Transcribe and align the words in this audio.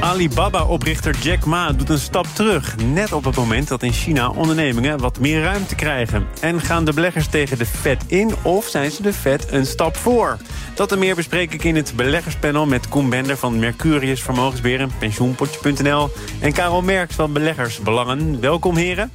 Alibaba-oprichter 0.00 1.16
Jack 1.20 1.44
Ma 1.44 1.72
doet 1.72 1.88
een 1.88 1.98
stap 1.98 2.26
terug. 2.26 2.76
Net 2.76 3.12
op 3.12 3.24
het 3.24 3.36
moment 3.36 3.68
dat 3.68 3.82
in 3.82 3.92
China 3.92 4.28
ondernemingen 4.28 4.98
wat 4.98 5.18
meer 5.18 5.42
ruimte 5.42 5.74
krijgen. 5.74 6.26
En 6.40 6.60
gaan 6.60 6.84
de 6.84 6.92
beleggers 6.92 7.26
tegen 7.26 7.58
de 7.58 7.66
Fed 7.66 8.04
in 8.06 8.34
of 8.42 8.66
zijn 8.66 8.90
ze 8.90 9.02
de 9.02 9.12
Fed 9.12 9.52
een 9.52 9.66
stap 9.66 9.96
voor? 9.96 10.36
Dat 10.74 10.92
en 10.92 10.98
meer 10.98 11.14
bespreek 11.14 11.52
ik 11.52 11.64
in 11.64 11.76
het 11.76 11.92
beleggerspanel 11.96 12.66
met 12.66 12.88
Koen 12.88 13.10
Bender 13.10 13.36
van 13.36 13.58
Mercurius 13.58 14.22
Vermogensbeheer, 14.22 14.88
pensioenpotje.nl 14.98 16.10
en 16.40 16.52
Karel 16.52 16.82
Merks 16.82 17.14
van 17.14 17.32
Beleggersbelangen. 17.32 18.40
Welkom 18.40 18.76
heren. 18.76 19.10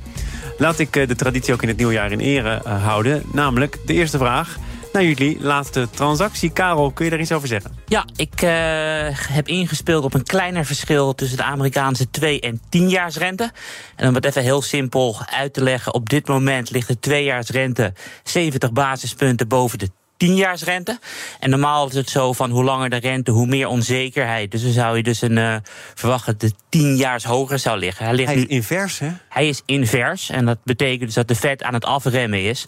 Laat 0.57 0.80
ik 0.80 0.96
eh, 0.96 1.07
de 1.07 1.16
traditie 1.16 1.54
ook 1.54 1.62
in 1.62 1.68
het 1.68 1.77
nieuwjaar 1.77 2.12
in 2.12 2.20
ere 2.20 2.62
eh, 2.63 2.84
houden. 2.84 3.23
Namelijk 3.32 3.77
de 3.85 3.94
eerste 3.94 4.18
vraag 4.18 4.57
naar 4.97 5.05
jullie 5.05 5.37
laatste 5.41 5.89
transactie. 5.89 6.49
Karel, 6.49 6.91
kun 6.91 7.05
je 7.05 7.11
daar 7.11 7.19
iets 7.19 7.31
over 7.31 7.47
zeggen? 7.47 7.71
Ja, 7.85 8.05
ik 8.15 8.41
uh, 8.41 8.49
heb 9.11 9.47
ingespeeld 9.47 10.03
op 10.03 10.13
een 10.13 10.23
kleiner 10.23 10.65
verschil 10.65 11.15
tussen 11.15 11.37
de 11.37 11.43
Amerikaanse 11.43 12.09
2 12.09 12.39
en 12.39 12.59
10-jaarsrente. 12.59 13.53
En 13.95 14.07
om 14.07 14.15
het 14.15 14.25
even 14.25 14.41
heel 14.41 14.61
simpel 14.61 15.17
uit 15.31 15.53
te 15.53 15.63
leggen, 15.63 15.93
op 15.93 16.09
dit 16.09 16.27
moment 16.27 16.70
ligt 16.70 16.87
de 16.87 17.09
2-jaarsrente 17.09 17.93
70 18.23 18.71
basispunten 18.71 19.48
boven 19.48 19.79
de 19.79 19.89
10-jaarsrente. 20.26 20.99
En 21.39 21.49
normaal 21.49 21.87
is 21.87 21.93
het 21.93 22.09
zo 22.09 22.34
van 22.34 22.51
hoe 22.51 22.63
langer 22.63 22.89
de 22.89 22.95
rente, 22.95 23.32
hoe 23.32 23.48
meer 23.48 23.67
onzekerheid. 23.67 24.51
Dus 24.51 24.63
dan 24.63 24.71
zou 24.71 24.98
je 24.98 25.04
dus 25.04 25.21
een, 25.21 25.37
uh, 25.37 25.55
verwachten 25.95 26.37
dat 26.37 26.49
de 26.49 26.55
10 26.70 26.95
jaar 26.95 27.21
hoger 27.23 27.59
zou 27.59 27.77
liggen. 27.79 28.05
Hij, 28.05 28.15
ligt 28.15 28.32
hij 28.32 28.37
is 28.37 28.45
invers, 28.45 28.99
hè? 28.99 29.09
Hij 29.29 29.48
is 29.48 29.61
invers. 29.65 30.29
En 30.29 30.45
dat 30.45 30.57
betekent 30.63 31.05
dus 31.05 31.13
dat 31.13 31.27
de 31.27 31.35
Fed 31.35 31.63
aan 31.63 31.73
het 31.73 31.85
afremmen 31.85 32.43
is. 32.43 32.67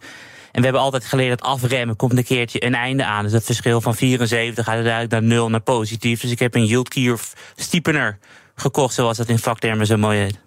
En 0.51 0.59
we 0.59 0.63
hebben 0.63 0.81
altijd 0.81 1.05
geleerd 1.05 1.39
dat 1.39 1.47
afremmen 1.47 1.95
komt 1.95 2.17
een 2.17 2.23
keertje 2.23 2.65
een 2.65 2.75
einde 2.75 3.05
aan. 3.05 3.23
Dus 3.23 3.31
dat 3.31 3.43
verschil 3.43 3.81
van 3.81 3.95
74 3.95 4.65
gaat 4.65 4.73
uiteindelijk 4.73 5.11
naar 5.11 5.23
0 5.23 5.49
naar 5.49 5.59
positief. 5.59 6.21
Dus 6.21 6.31
ik 6.31 6.39
heb 6.39 6.55
een 6.55 6.65
yield 6.65 6.89
curve 6.89 7.35
steepener 7.55 8.17
gekocht, 8.55 8.93
zoals 8.93 9.17
dat 9.17 9.27
in 9.27 9.39
vaktermen 9.39 9.85
zo 9.85 9.97
mooi 9.97 10.19
heet. 10.19 10.39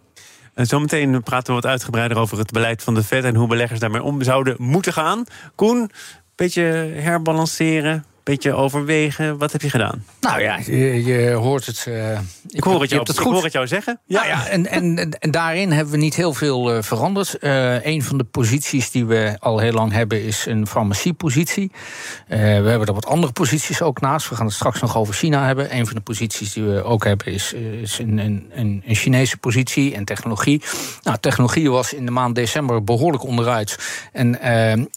En 0.55 0.67
zometeen 0.67 1.23
praten 1.23 1.55
we 1.55 1.61
wat 1.61 1.71
uitgebreider 1.71 2.19
over 2.19 2.39
het 2.39 2.51
beleid 2.51 2.83
van 2.83 2.95
de 2.95 3.03
Fed 3.03 3.25
en 3.25 3.35
hoe 3.35 3.49
beleggers 3.49 3.81
daarmee 3.81 4.03
om 4.03 4.23
zouden 4.23 4.55
moeten 4.59 4.93
gaan. 4.93 5.25
Koen, 5.55 5.91
beetje 6.35 6.63
herbalanceren, 6.95 8.05
beetje 8.25 8.55
overwegen. 8.55 9.39
Wat 9.39 9.53
heb 9.53 9.63
je 9.63 9.71
gedaan? 9.71 10.05
Nou 10.21 10.41
ja, 10.41 10.59
je, 10.67 11.05
je 11.05 11.31
hoort 11.31 11.67
het. 11.67 11.85
Uh, 11.89 12.19
ik 12.49 12.65
hoor 12.65 12.81
het, 12.81 12.91
jou, 12.91 13.03
het 13.03 13.19
goed. 13.19 13.27
ik 13.27 13.33
hoor 13.33 13.43
het 13.43 13.53
jou 13.53 13.67
zeggen. 13.67 14.01
Ja, 14.07 14.19
nou 14.19 14.29
ja 14.29 14.47
en, 14.47 14.67
en, 14.67 15.17
en, 15.19 15.31
daarin 15.31 15.71
hebben 15.71 15.93
we 15.93 15.99
niet 15.99 16.15
heel 16.15 16.35
veel 16.35 16.77
uh, 16.77 16.83
veranderd. 16.83 17.37
Uh, 17.41 17.85
een 17.85 18.03
van 18.03 18.19
de 18.19 18.25
posities 18.25 18.91
die 18.91 19.07
we 19.07 19.37
al 19.39 19.59
heel 19.59 19.73
lang 19.73 19.93
hebben 19.93 20.23
is 20.23 20.47
een 20.47 20.67
farmaciepositie. 20.67 21.73
we 22.29 22.37
hebben 22.37 22.87
er 22.87 22.95
wat 22.95 23.07
andere 23.07 23.33
posities 23.33 23.83
ook 23.83 24.01
naast. 24.01 24.29
We 24.29 24.35
gaan 24.35 24.47
het 24.47 24.55
straks 24.55 24.81
nog 24.81 24.97
over 24.97 25.15
China 25.15 25.47
hebben. 25.47 25.77
Een 25.77 25.87
van 25.87 25.95
de 25.95 26.03
posities 26.03 26.53
die 26.53 26.63
we 26.63 26.83
ook 26.83 27.05
hebben 27.05 27.27
is, 27.27 27.53
is 27.53 27.99
een, 27.99 28.19
een, 28.19 28.51
een, 28.55 28.95
Chinese 28.95 29.37
positie 29.37 29.95
en 29.95 30.05
technologie. 30.05 30.63
Nou, 31.03 31.19
technologie 31.21 31.71
was 31.71 31.93
in 31.93 32.05
de 32.05 32.11
maand 32.13 32.35
december 32.35 32.85
behoorlijk 32.85 33.25
onderuit. 33.25 33.79
En 34.13 34.39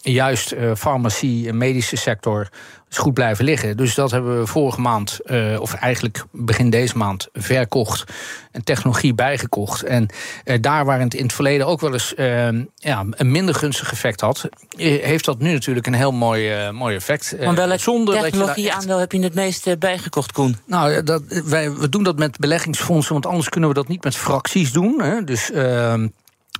juist 0.02 0.56
farmacie 0.76 1.48
en 1.48 1.58
medische 1.58 1.96
sector 1.96 2.50
is 2.96 3.02
goed 3.02 3.14
blijven 3.14 3.46
liggen. 3.46 3.78
Dus 3.78 3.96
dat 3.96 4.12
hebben 4.12 4.40
we 4.40 4.48
vorige 4.48 4.82
maand, 4.82 5.20
uh, 5.26 5.60
of 5.60 5.74
eigenlijk 5.74 6.24
begin 6.32 6.70
deze 6.70 6.98
maand, 6.98 7.28
verkocht. 7.34 8.14
En 8.52 8.64
technologie 8.64 9.14
bijgekocht. 9.14 9.84
En 9.84 10.08
uh, 10.46 10.58
daar 10.62 10.86
waar 10.86 11.00
het 11.00 11.14
in 11.14 11.24
het 11.24 11.34
verleden 11.34 11.68
ook 11.68 11.82
wel 11.82 11.94
eens 11.94 12.14
uh, 12.18 12.48
ja, 12.76 13.06
een 13.12 13.32
minder 13.32 13.56
gunstig 13.56 13.92
effect 13.92 14.22
had, 14.22 14.50
heeft 14.78 15.26
dat 15.26 15.40
nu 15.40 15.52
natuurlijk 15.52 15.88
een 15.88 15.94
heel 15.94 16.12
mooi, 16.12 16.72
mooi 16.72 16.96
effect. 16.96 17.36
Maar 17.44 17.56
welk 17.56 17.80
zonder 17.80 18.22
technologie-aandeel 18.22 18.98
heb 18.98 19.12
je 19.12 19.20
het 19.20 19.34
meeste 19.34 19.78
bijgekocht, 19.78 20.32
Koen? 20.32 20.58
Nou, 20.66 21.04
dat, 21.04 21.22
wij, 21.28 21.74
we 21.74 21.90
doen 21.90 22.04
dat 22.04 22.18
met 22.18 22.38
beleggingsfondsen, 22.38 23.14
want 23.14 23.26
anders 23.26 23.50
kunnen 23.50 23.70
we 23.70 23.76
dat 23.76 23.88
niet 23.88 24.04
met 24.04 24.16
fracties 24.16 24.72
doen. 24.72 25.02
Hè. 25.02 25.24
Dus 25.24 25.52
ehm, 25.52 26.08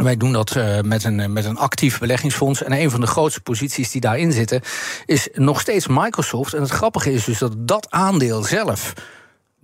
wij 0.04 0.18
doen 0.18 0.32
dat 0.32 0.56
uh, 0.56 0.80
met, 0.82 1.04
een, 1.04 1.34
met 1.34 1.46
een 1.46 1.58
actief 1.58 2.00
beleggingsfonds. 2.00 2.64
En 2.64 2.72
een 2.72 2.92
van 2.92 3.02
de 3.02 3.08
grootste 3.08 3.42
posities 3.42 3.92
die 3.92 4.02
daarin 4.02 4.32
zitten, 4.32 4.62
is 5.06 5.28
nog 5.34 5.62
steeds 5.62 5.88
Microsoft. 5.88 6.54
En 6.54 6.62
het 6.62 6.72
grappige 6.72 7.14
is 7.14 7.24
dus 7.24 7.38
dat 7.38 7.54
dat 7.58 7.88
aandeel 7.90 8.44
zelf 8.44 8.94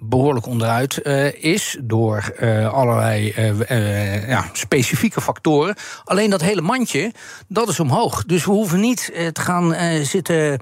behoorlijk 0.04 0.46
onderuit 0.46 1.00
uh, 1.04 1.44
is 1.44 1.78
door 1.82 2.34
uh, 2.40 2.74
allerlei 2.74 3.34
uh, 3.38 4.28
ja, 4.28 4.46
specifieke 4.54 5.22
factoren. 5.22 5.76
Alleen 6.04 6.30
dat 6.30 6.42
hele 6.42 6.62
mandje, 6.62 7.12
dat 7.48 7.70
is 7.70 7.80
omhoog. 7.80 8.24
Dus 8.24 8.46
we 8.46 8.52
hoeven 8.52 8.80
niet 8.80 9.12
te 9.34 9.42
gaan 9.42 9.76
zitten 10.06 10.60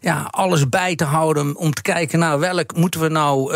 ja, 0.00 0.28
alles 0.30 0.68
bij 0.68 0.94
te 0.94 1.04
houden 1.04 1.56
om 1.56 1.72
te 1.72 1.82
kijken 1.82 2.18
naar 2.18 2.38
nou, 2.38 2.40
welk 2.40 2.76
moeten 2.76 3.00
we 3.00 3.08
nou 3.08 3.54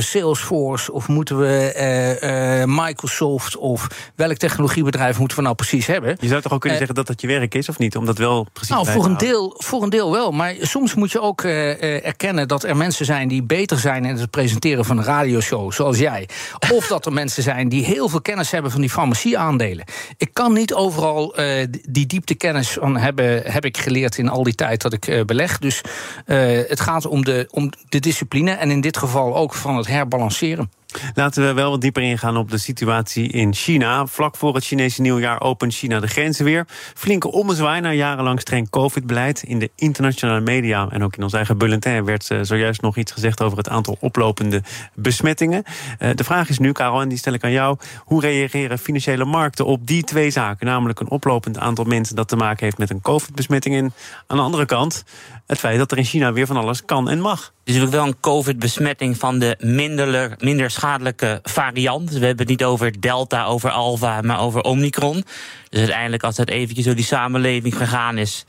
Salesforce 0.00 0.92
of 0.92 1.08
moeten 1.08 1.38
we 1.38 2.64
Microsoft 2.66 3.56
of 3.56 3.86
welk 4.14 4.36
technologiebedrijf 4.36 5.18
moeten 5.18 5.36
we 5.36 5.42
nou 5.42 5.54
precies 5.54 5.86
hebben. 5.86 6.16
Je 6.20 6.28
zou 6.28 6.40
toch 6.40 6.52
ook 6.52 6.60
kunnen 6.60 6.78
zeggen 6.78 6.96
dat 6.96 7.06
dat 7.06 7.20
je 7.20 7.26
werk 7.26 7.54
is 7.54 7.68
of 7.68 7.78
niet? 7.78 7.96
Om 7.96 8.04
dat 8.04 8.18
wel 8.18 8.46
precies 8.52 8.74
nou, 8.74 8.86
voor 8.86 9.04
een, 9.04 9.16
deel, 9.16 9.54
voor 9.56 9.82
een 9.82 9.90
deel 9.90 10.12
wel. 10.12 10.30
Maar 10.30 10.54
soms 10.60 10.94
moet 10.94 11.12
je 11.12 11.20
ook 11.20 11.42
erkennen 11.42 12.48
dat 12.48 12.64
er 12.64 12.76
mensen 12.76 13.04
zijn 13.04 13.28
die 13.28 13.42
beter 13.42 13.65
zijn 13.74 14.04
in 14.04 14.16
het 14.16 14.30
presenteren 14.30 14.84
van 14.84 14.98
een 14.98 15.04
radioshow, 15.04 15.72
zoals 15.72 15.98
jij. 15.98 16.28
Of 16.72 16.86
dat 16.86 17.06
er 17.06 17.12
mensen 17.12 17.42
zijn 17.42 17.68
die 17.68 17.84
heel 17.84 18.08
veel 18.08 18.20
kennis 18.20 18.50
hebben 18.50 18.70
van 18.70 18.80
die 18.80 18.90
farmacieaandelen. 18.90 19.84
Ik 20.16 20.30
kan 20.32 20.52
niet 20.52 20.74
overal 20.74 21.40
uh, 21.40 21.66
die 21.88 22.06
dieptekennis 22.06 22.70
van 22.70 22.96
hebben, 22.96 23.42
heb 23.52 23.64
ik 23.64 23.76
geleerd 23.76 24.18
in 24.18 24.28
al 24.28 24.42
die 24.42 24.54
tijd 24.54 24.82
dat 24.82 24.92
ik 24.92 25.06
uh, 25.06 25.24
beleg. 25.24 25.58
Dus 25.58 25.80
uh, 26.26 26.38
het 26.68 26.80
gaat 26.80 27.06
om 27.06 27.24
de, 27.24 27.48
om 27.50 27.70
de 27.88 28.00
discipline 28.00 28.50
en 28.50 28.70
in 28.70 28.80
dit 28.80 28.96
geval 28.96 29.36
ook 29.36 29.54
van 29.54 29.76
het 29.76 29.86
herbalanceren. 29.86 30.70
Laten 31.14 31.46
we 31.46 31.52
wel 31.52 31.70
wat 31.70 31.80
dieper 31.80 32.02
ingaan 32.02 32.36
op 32.36 32.50
de 32.50 32.58
situatie 32.58 33.28
in 33.28 33.54
China. 33.54 34.06
Vlak 34.06 34.36
voor 34.36 34.54
het 34.54 34.64
Chinese 34.64 35.00
nieuwjaar 35.00 35.40
opent 35.40 35.74
China 35.74 36.00
de 36.00 36.06
grenzen 36.06 36.44
weer. 36.44 36.66
Flinke 36.94 37.32
ommezwaai 37.32 37.80
naar 37.80 37.94
jarenlang 37.94 38.40
streng 38.40 38.70
covid-beleid. 38.70 39.42
In 39.42 39.58
de 39.58 39.70
internationale 39.74 40.40
media 40.40 40.88
en 40.90 41.04
ook 41.04 41.16
in 41.16 41.22
ons 41.22 41.32
eigen 41.32 41.58
bulletin... 41.58 42.04
werd 42.04 42.30
uh, 42.30 42.38
zojuist 42.42 42.82
nog 42.82 42.96
iets 42.96 43.12
gezegd 43.12 43.42
over 43.42 43.58
het 43.58 43.68
aantal 43.68 43.96
oplopende 44.00 44.62
besmettingen. 44.94 45.62
Uh, 45.98 46.10
de 46.14 46.24
vraag 46.24 46.48
is 46.48 46.58
nu, 46.58 46.72
Karel, 46.72 47.00
en 47.00 47.08
die 47.08 47.18
stel 47.18 47.32
ik 47.32 47.44
aan 47.44 47.50
jou... 47.50 47.76
hoe 47.98 48.20
reageren 48.20 48.78
financiële 48.78 49.24
markten 49.24 49.66
op 49.66 49.86
die 49.86 50.02
twee 50.02 50.30
zaken? 50.30 50.66
Namelijk 50.66 51.00
een 51.00 51.10
oplopend 51.10 51.58
aantal 51.58 51.84
mensen 51.84 52.16
dat 52.16 52.28
te 52.28 52.36
maken 52.36 52.64
heeft 52.64 52.78
met 52.78 52.90
een 52.90 53.00
covid-besmetting... 53.00 53.76
en 53.76 53.92
aan 54.26 54.36
de 54.36 54.42
andere 54.42 54.66
kant 54.66 55.04
het 55.46 55.58
feit 55.58 55.78
dat 55.78 55.92
er 55.92 55.98
in 55.98 56.04
China 56.04 56.32
weer 56.32 56.46
van 56.46 56.56
alles 56.56 56.84
kan 56.84 57.08
en 57.08 57.20
mag. 57.20 57.40
Het 57.40 57.74
is 57.74 57.80
natuurlijk 57.80 58.02
wel 58.02 58.06
een 58.06 58.20
COVID-besmetting 58.20 59.18
van 59.18 59.38
de 59.38 59.56
minder, 59.58 60.36
minder 60.38 60.70
schadelijke 60.86 61.40
variant. 61.42 62.10
We 62.10 62.26
hebben 62.26 62.38
het 62.38 62.48
niet 62.48 62.64
over 62.64 63.00
Delta, 63.00 63.44
over 63.44 63.70
Alpha, 63.70 64.20
maar 64.20 64.40
over 64.40 64.60
Omicron. 64.60 65.24
Dus 65.68 65.80
uiteindelijk, 65.80 66.22
als 66.22 66.36
dat 66.36 66.48
eventjes 66.48 66.84
door 66.84 66.94
die 66.94 67.04
samenleving 67.04 67.76
gegaan 67.76 68.18
is 68.18 68.44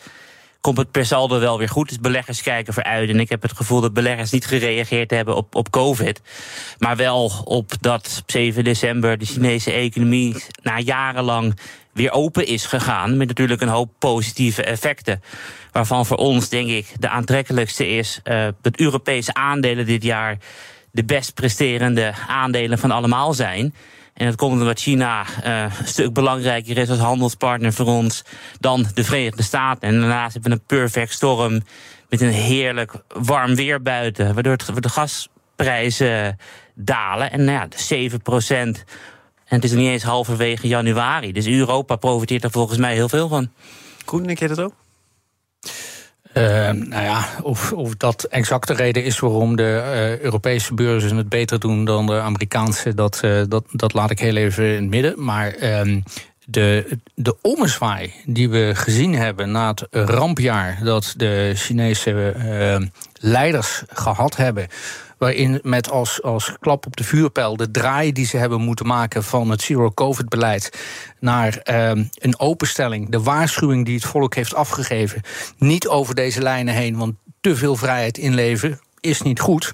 komt 0.62 0.78
het 0.78 0.92
per 0.92 1.06
saldo 1.06 1.40
wel 1.40 1.58
weer 1.58 1.70
goed. 1.70 1.88
Dus 1.88 2.00
beleggers 2.00 2.42
kijken 2.42 2.74
vooruit. 2.74 3.09
En 3.09 3.20
ik 3.20 3.30
heb 3.30 3.42
het 3.42 3.52
gevoel 3.56 3.81
dat 3.81 3.94
beleggers 3.94 4.31
niet 4.31 4.46
gereageerd 4.46 5.12
hebben 5.12 5.36
op, 5.36 5.56
op 5.56 5.70
COVID. 5.70 6.22
Maar 6.78 6.96
wel 6.96 7.31
op 7.44 7.72
dat 7.81 8.18
op 8.22 8.31
7 8.31 8.64
december 8.64 9.18
de 9.18 9.25
Chinese 9.25 9.72
economie 9.72 10.44
na 10.62 10.80
jarenlang 10.80 11.60
weer 11.94 12.12
open 12.12 12.48
is 12.48 12.66
gegaan. 12.66 13.18
Met 13.18 13.28
natuurlijk 13.28 13.62
een 13.62 13.68
hoop 13.68 13.90
positieve 14.00 14.63
effecten. 14.63 15.22
Waarvan 15.72 16.06
voor 16.06 16.18
ons, 16.18 16.50
denk 16.50 16.69
ik, 16.69 16.88
de 17.00 17.10
aantrekkelijkste 17.10 17.88
is 17.88 18.19
uh, 18.24 18.48
dat 18.62 18.80
Europese 18.80 19.33
aandelen 19.33 19.86
dit 19.86 20.04
jaar 20.04 20.38
de 20.97 21.05
best 21.05 21.33
presterende 21.33 22.13
aandelen 22.27 22.77
van 22.77 22.91
allemaal 22.91 23.33
zijn. 23.33 23.73
En 24.13 24.25
dat 24.25 24.35
komt 24.35 24.59
omdat 24.59 24.79
China 24.79 25.25
uh, 25.45 25.61
een 25.79 25.88
stuk 25.88 26.13
belangrijker 26.13 26.77
is 26.77 26.89
als 26.89 26.99
handelspartner 26.99 27.73
voor 27.73 27.85
ons 27.85 28.23
dan 28.59 28.85
de 28.94 29.03
Verenigde 29.03 29.44
Staten. 29.44 29.81
En 29.81 29.99
daarnaast 29.99 30.33
hebben 30.33 30.51
we 30.51 30.57
een 30.57 30.77
perfect 30.79 31.13
storm 31.13 31.61
met 32.09 32.21
een 32.21 32.31
heerlijk 32.31 32.94
warm 33.07 33.55
weer 33.55 33.81
buiten, 33.81 34.33
waardoor 34.33 34.57
de 34.57 34.89
gasprijzen 34.89 36.38
dalen. 36.75 37.31
En 37.31 37.44
nou 37.44 37.57
ja, 37.57 37.67
7 37.75 38.21
procent. 38.21 38.83
En 39.45 39.55
het 39.55 39.63
is 39.63 39.71
niet 39.71 39.89
eens 39.89 40.03
halverwege 40.03 40.67
januari. 40.67 41.31
Dus 41.31 41.47
Europa 41.47 41.95
profiteert 41.95 42.44
er 42.44 42.51
volgens 42.51 42.77
mij 42.77 42.94
heel 42.94 43.09
veel 43.09 43.27
van. 43.27 43.51
Koen, 44.05 44.23
denk 44.23 44.39
jij 44.39 44.47
dat 44.47 44.59
ook? 44.59 44.73
Nou 46.89 47.04
ja, 47.04 47.25
of, 47.42 47.74
of 47.74 47.95
dat 47.95 48.24
exact 48.24 48.68
de 48.68 48.74
reden 48.74 49.04
is 49.04 49.19
waarom 49.19 49.56
de 49.56 50.18
Europese 50.22 50.74
beurzen 50.74 51.18
het 51.18 51.30
beter 51.30 51.60
doen 51.60 51.86
dan 51.86 52.06
de 52.06 52.19
Amerikaanse, 52.19 52.94
dat, 52.94 53.22
dat, 53.48 53.63
dat 53.72 53.94
laat 53.94 54.12
ik 54.12 54.19
heel 54.19 54.36
even 54.36 54.66
in 54.66 54.81
het 54.81 54.89
midden. 54.89 55.24
Maar 55.24 55.54
ehm, 55.54 56.01
de, 56.45 56.98
de 57.16 57.36
ommezwaai 57.42 58.13
die 58.25 58.50
we 58.50 58.72
gezien 58.74 59.16
hebben 59.16 59.51
na 59.51 59.68
het 59.68 59.88
rampjaar 59.92 60.80
dat 60.84 61.13
de 61.18 61.51
Chinese 61.56 62.34
leiders 63.13 63.83
gehad 63.88 64.36
hebben 64.36 64.68
waarin 65.18 65.60
met 65.64 65.90
als, 65.90 66.22
als 66.22 66.54
klap 66.60 66.86
op 66.86 66.96
de 66.96 67.04
vuurpijl 67.04 67.58
de 67.58 67.72
draai 67.72 68.12
die 68.12 68.25
ze 68.25 68.38
hebben 68.38 68.62
moeten 68.62 68.86
maken 68.86 69.24
van 69.24 69.50
het 69.50 69.62
zero-covid-beleid 69.62 70.80
naar 71.19 71.58
ehm, 71.58 72.04
een 72.14 72.40
openstelling, 72.40 73.10
de 73.10 73.22
waarschuwing 73.22 73.86
die 73.86 73.96
het 73.96 74.06
volk 74.06 74.36
heeft 74.36 74.56
afgegeven, 74.56 75.22
niet 75.58 75.88
over 75.88 76.16
deze 76.16 76.42
lijnen 76.42 76.74
heen, 76.74 76.98
want 76.98 77.16
te 77.42 77.56
veel 77.56 77.75
vrijheid 77.75 78.18
inleven 78.18 78.80
is 79.00 79.22
niet 79.22 79.40
goed. 79.40 79.74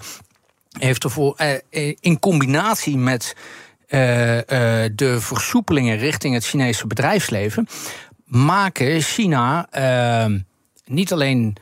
Heeft 0.78 1.04
ervoor 1.04 1.34
eh, 1.36 1.54
eh 1.70 1.96
in 2.00 2.18
combinatie 2.18 2.96
met 2.96 3.36
uh, 3.88 4.00
de 4.94 5.16
versoepelingen 5.18 5.98
richting 5.98 6.34
het 6.34 6.46
Chinese 6.46 6.86
bedrijfsleven, 6.86 7.68
maken 8.24 9.00
China 9.00 9.68
uh, 10.28 10.38
niet 10.84 11.12
alleen 11.12 11.56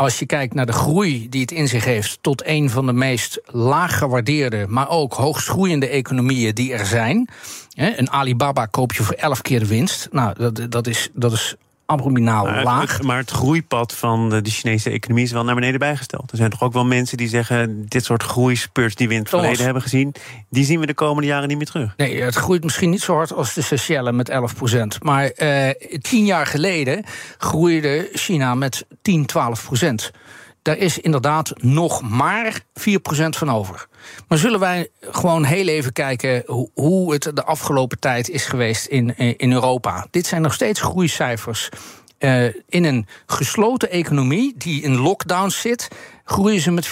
als 0.00 0.18
je 0.18 0.26
kijkt 0.26 0.54
naar 0.54 0.66
de 0.66 0.72
groei 0.72 1.28
die 1.28 1.40
het 1.40 1.50
in 1.50 1.68
zich 1.68 1.84
heeft, 1.84 2.18
tot 2.20 2.46
een 2.46 2.70
van 2.70 2.86
de 2.86 2.92
meest 2.92 3.40
laag 3.44 3.98
gewaardeerde, 3.98 4.66
maar 4.68 4.88
ook 4.88 5.12
hoogst 5.12 5.48
groeiende 5.48 5.88
economieën 5.88 6.54
die 6.54 6.72
er 6.72 6.86
zijn. 6.86 7.28
Een 7.74 8.10
Alibaba 8.10 8.66
koop 8.66 8.92
je 8.92 9.02
voor 9.02 9.14
elf 9.14 9.42
keer 9.42 9.58
de 9.58 9.66
winst. 9.66 10.08
Nou, 10.12 10.34
dat, 10.38 10.70
dat, 10.70 10.86
is, 10.86 11.08
dat 11.14 11.32
is 11.32 11.56
maar 11.96 12.64
laag. 12.64 12.92
Het, 12.92 13.02
maar 13.02 13.18
het 13.18 13.30
groeipad 13.30 13.94
van 13.94 14.28
de, 14.28 14.50
Chinese 14.50 14.90
economie 14.90 15.24
is 15.24 15.32
wel 15.32 15.44
naar 15.44 15.54
beneden 15.54 15.78
bijgesteld. 15.78 16.30
Er 16.30 16.36
zijn 16.36 16.50
toch 16.50 16.62
ook 16.62 16.72
wel 16.72 16.84
mensen 16.84 17.16
die 17.16 17.28
zeggen... 17.28 17.84
dit 17.88 18.04
soort 18.04 18.22
groeispurts 18.22 18.94
die 18.94 19.08
we 19.08 19.14
in 19.14 19.20
het 19.20 19.28
verleden 19.28 19.64
hebben 19.64 19.82
gezien... 19.82 20.14
die 20.48 20.64
zien 20.64 20.80
we 20.80 20.86
de 20.86 20.94
komende 20.94 21.28
jaren 21.28 21.48
niet 21.48 21.56
meer 21.56 21.66
terug. 21.66 21.94
Nee, 21.96 22.22
het 22.22 22.34
groeit 22.34 22.64
misschien 22.64 22.90
niet 22.90 23.02
zo 23.02 23.14
hard 23.14 23.32
als 23.32 23.54
de 23.54 23.62
Seychelles 23.62 24.14
met 24.14 24.28
11 24.28 24.54
procent. 24.54 25.02
Maar 25.02 25.24
eh, 25.24 25.70
tien 26.00 26.24
jaar 26.24 26.46
geleden 26.46 27.04
groeide 27.38 28.08
China 28.12 28.54
met 28.54 28.86
10, 29.02 29.26
12 29.26 29.64
procent. 29.64 30.10
Daar 30.62 30.76
is 30.76 30.98
inderdaad 30.98 31.52
nog 31.56 32.02
maar 32.02 32.60
4% 32.60 32.62
van 33.28 33.50
over. 33.50 33.86
Maar 34.28 34.38
zullen 34.38 34.60
wij 34.60 34.88
gewoon 35.00 35.44
heel 35.44 35.66
even 35.66 35.92
kijken 35.92 36.42
hoe 36.74 37.12
het 37.12 37.30
de 37.34 37.44
afgelopen 37.44 37.98
tijd 37.98 38.28
is 38.28 38.44
geweest 38.44 38.86
in, 38.86 39.16
in 39.16 39.52
Europa? 39.52 40.06
Dit 40.10 40.26
zijn 40.26 40.42
nog 40.42 40.54
steeds 40.54 40.80
groeicijfers. 40.80 41.68
Uh, 42.18 42.44
in 42.68 42.84
een 42.84 43.06
gesloten 43.26 43.90
economie 43.90 44.54
die 44.56 44.82
in 44.82 44.96
lockdown 44.96 45.48
zit, 45.48 45.88
groeien 46.30 46.60
ze 46.60 46.70
met 46.70 46.88
4%. 46.88 46.90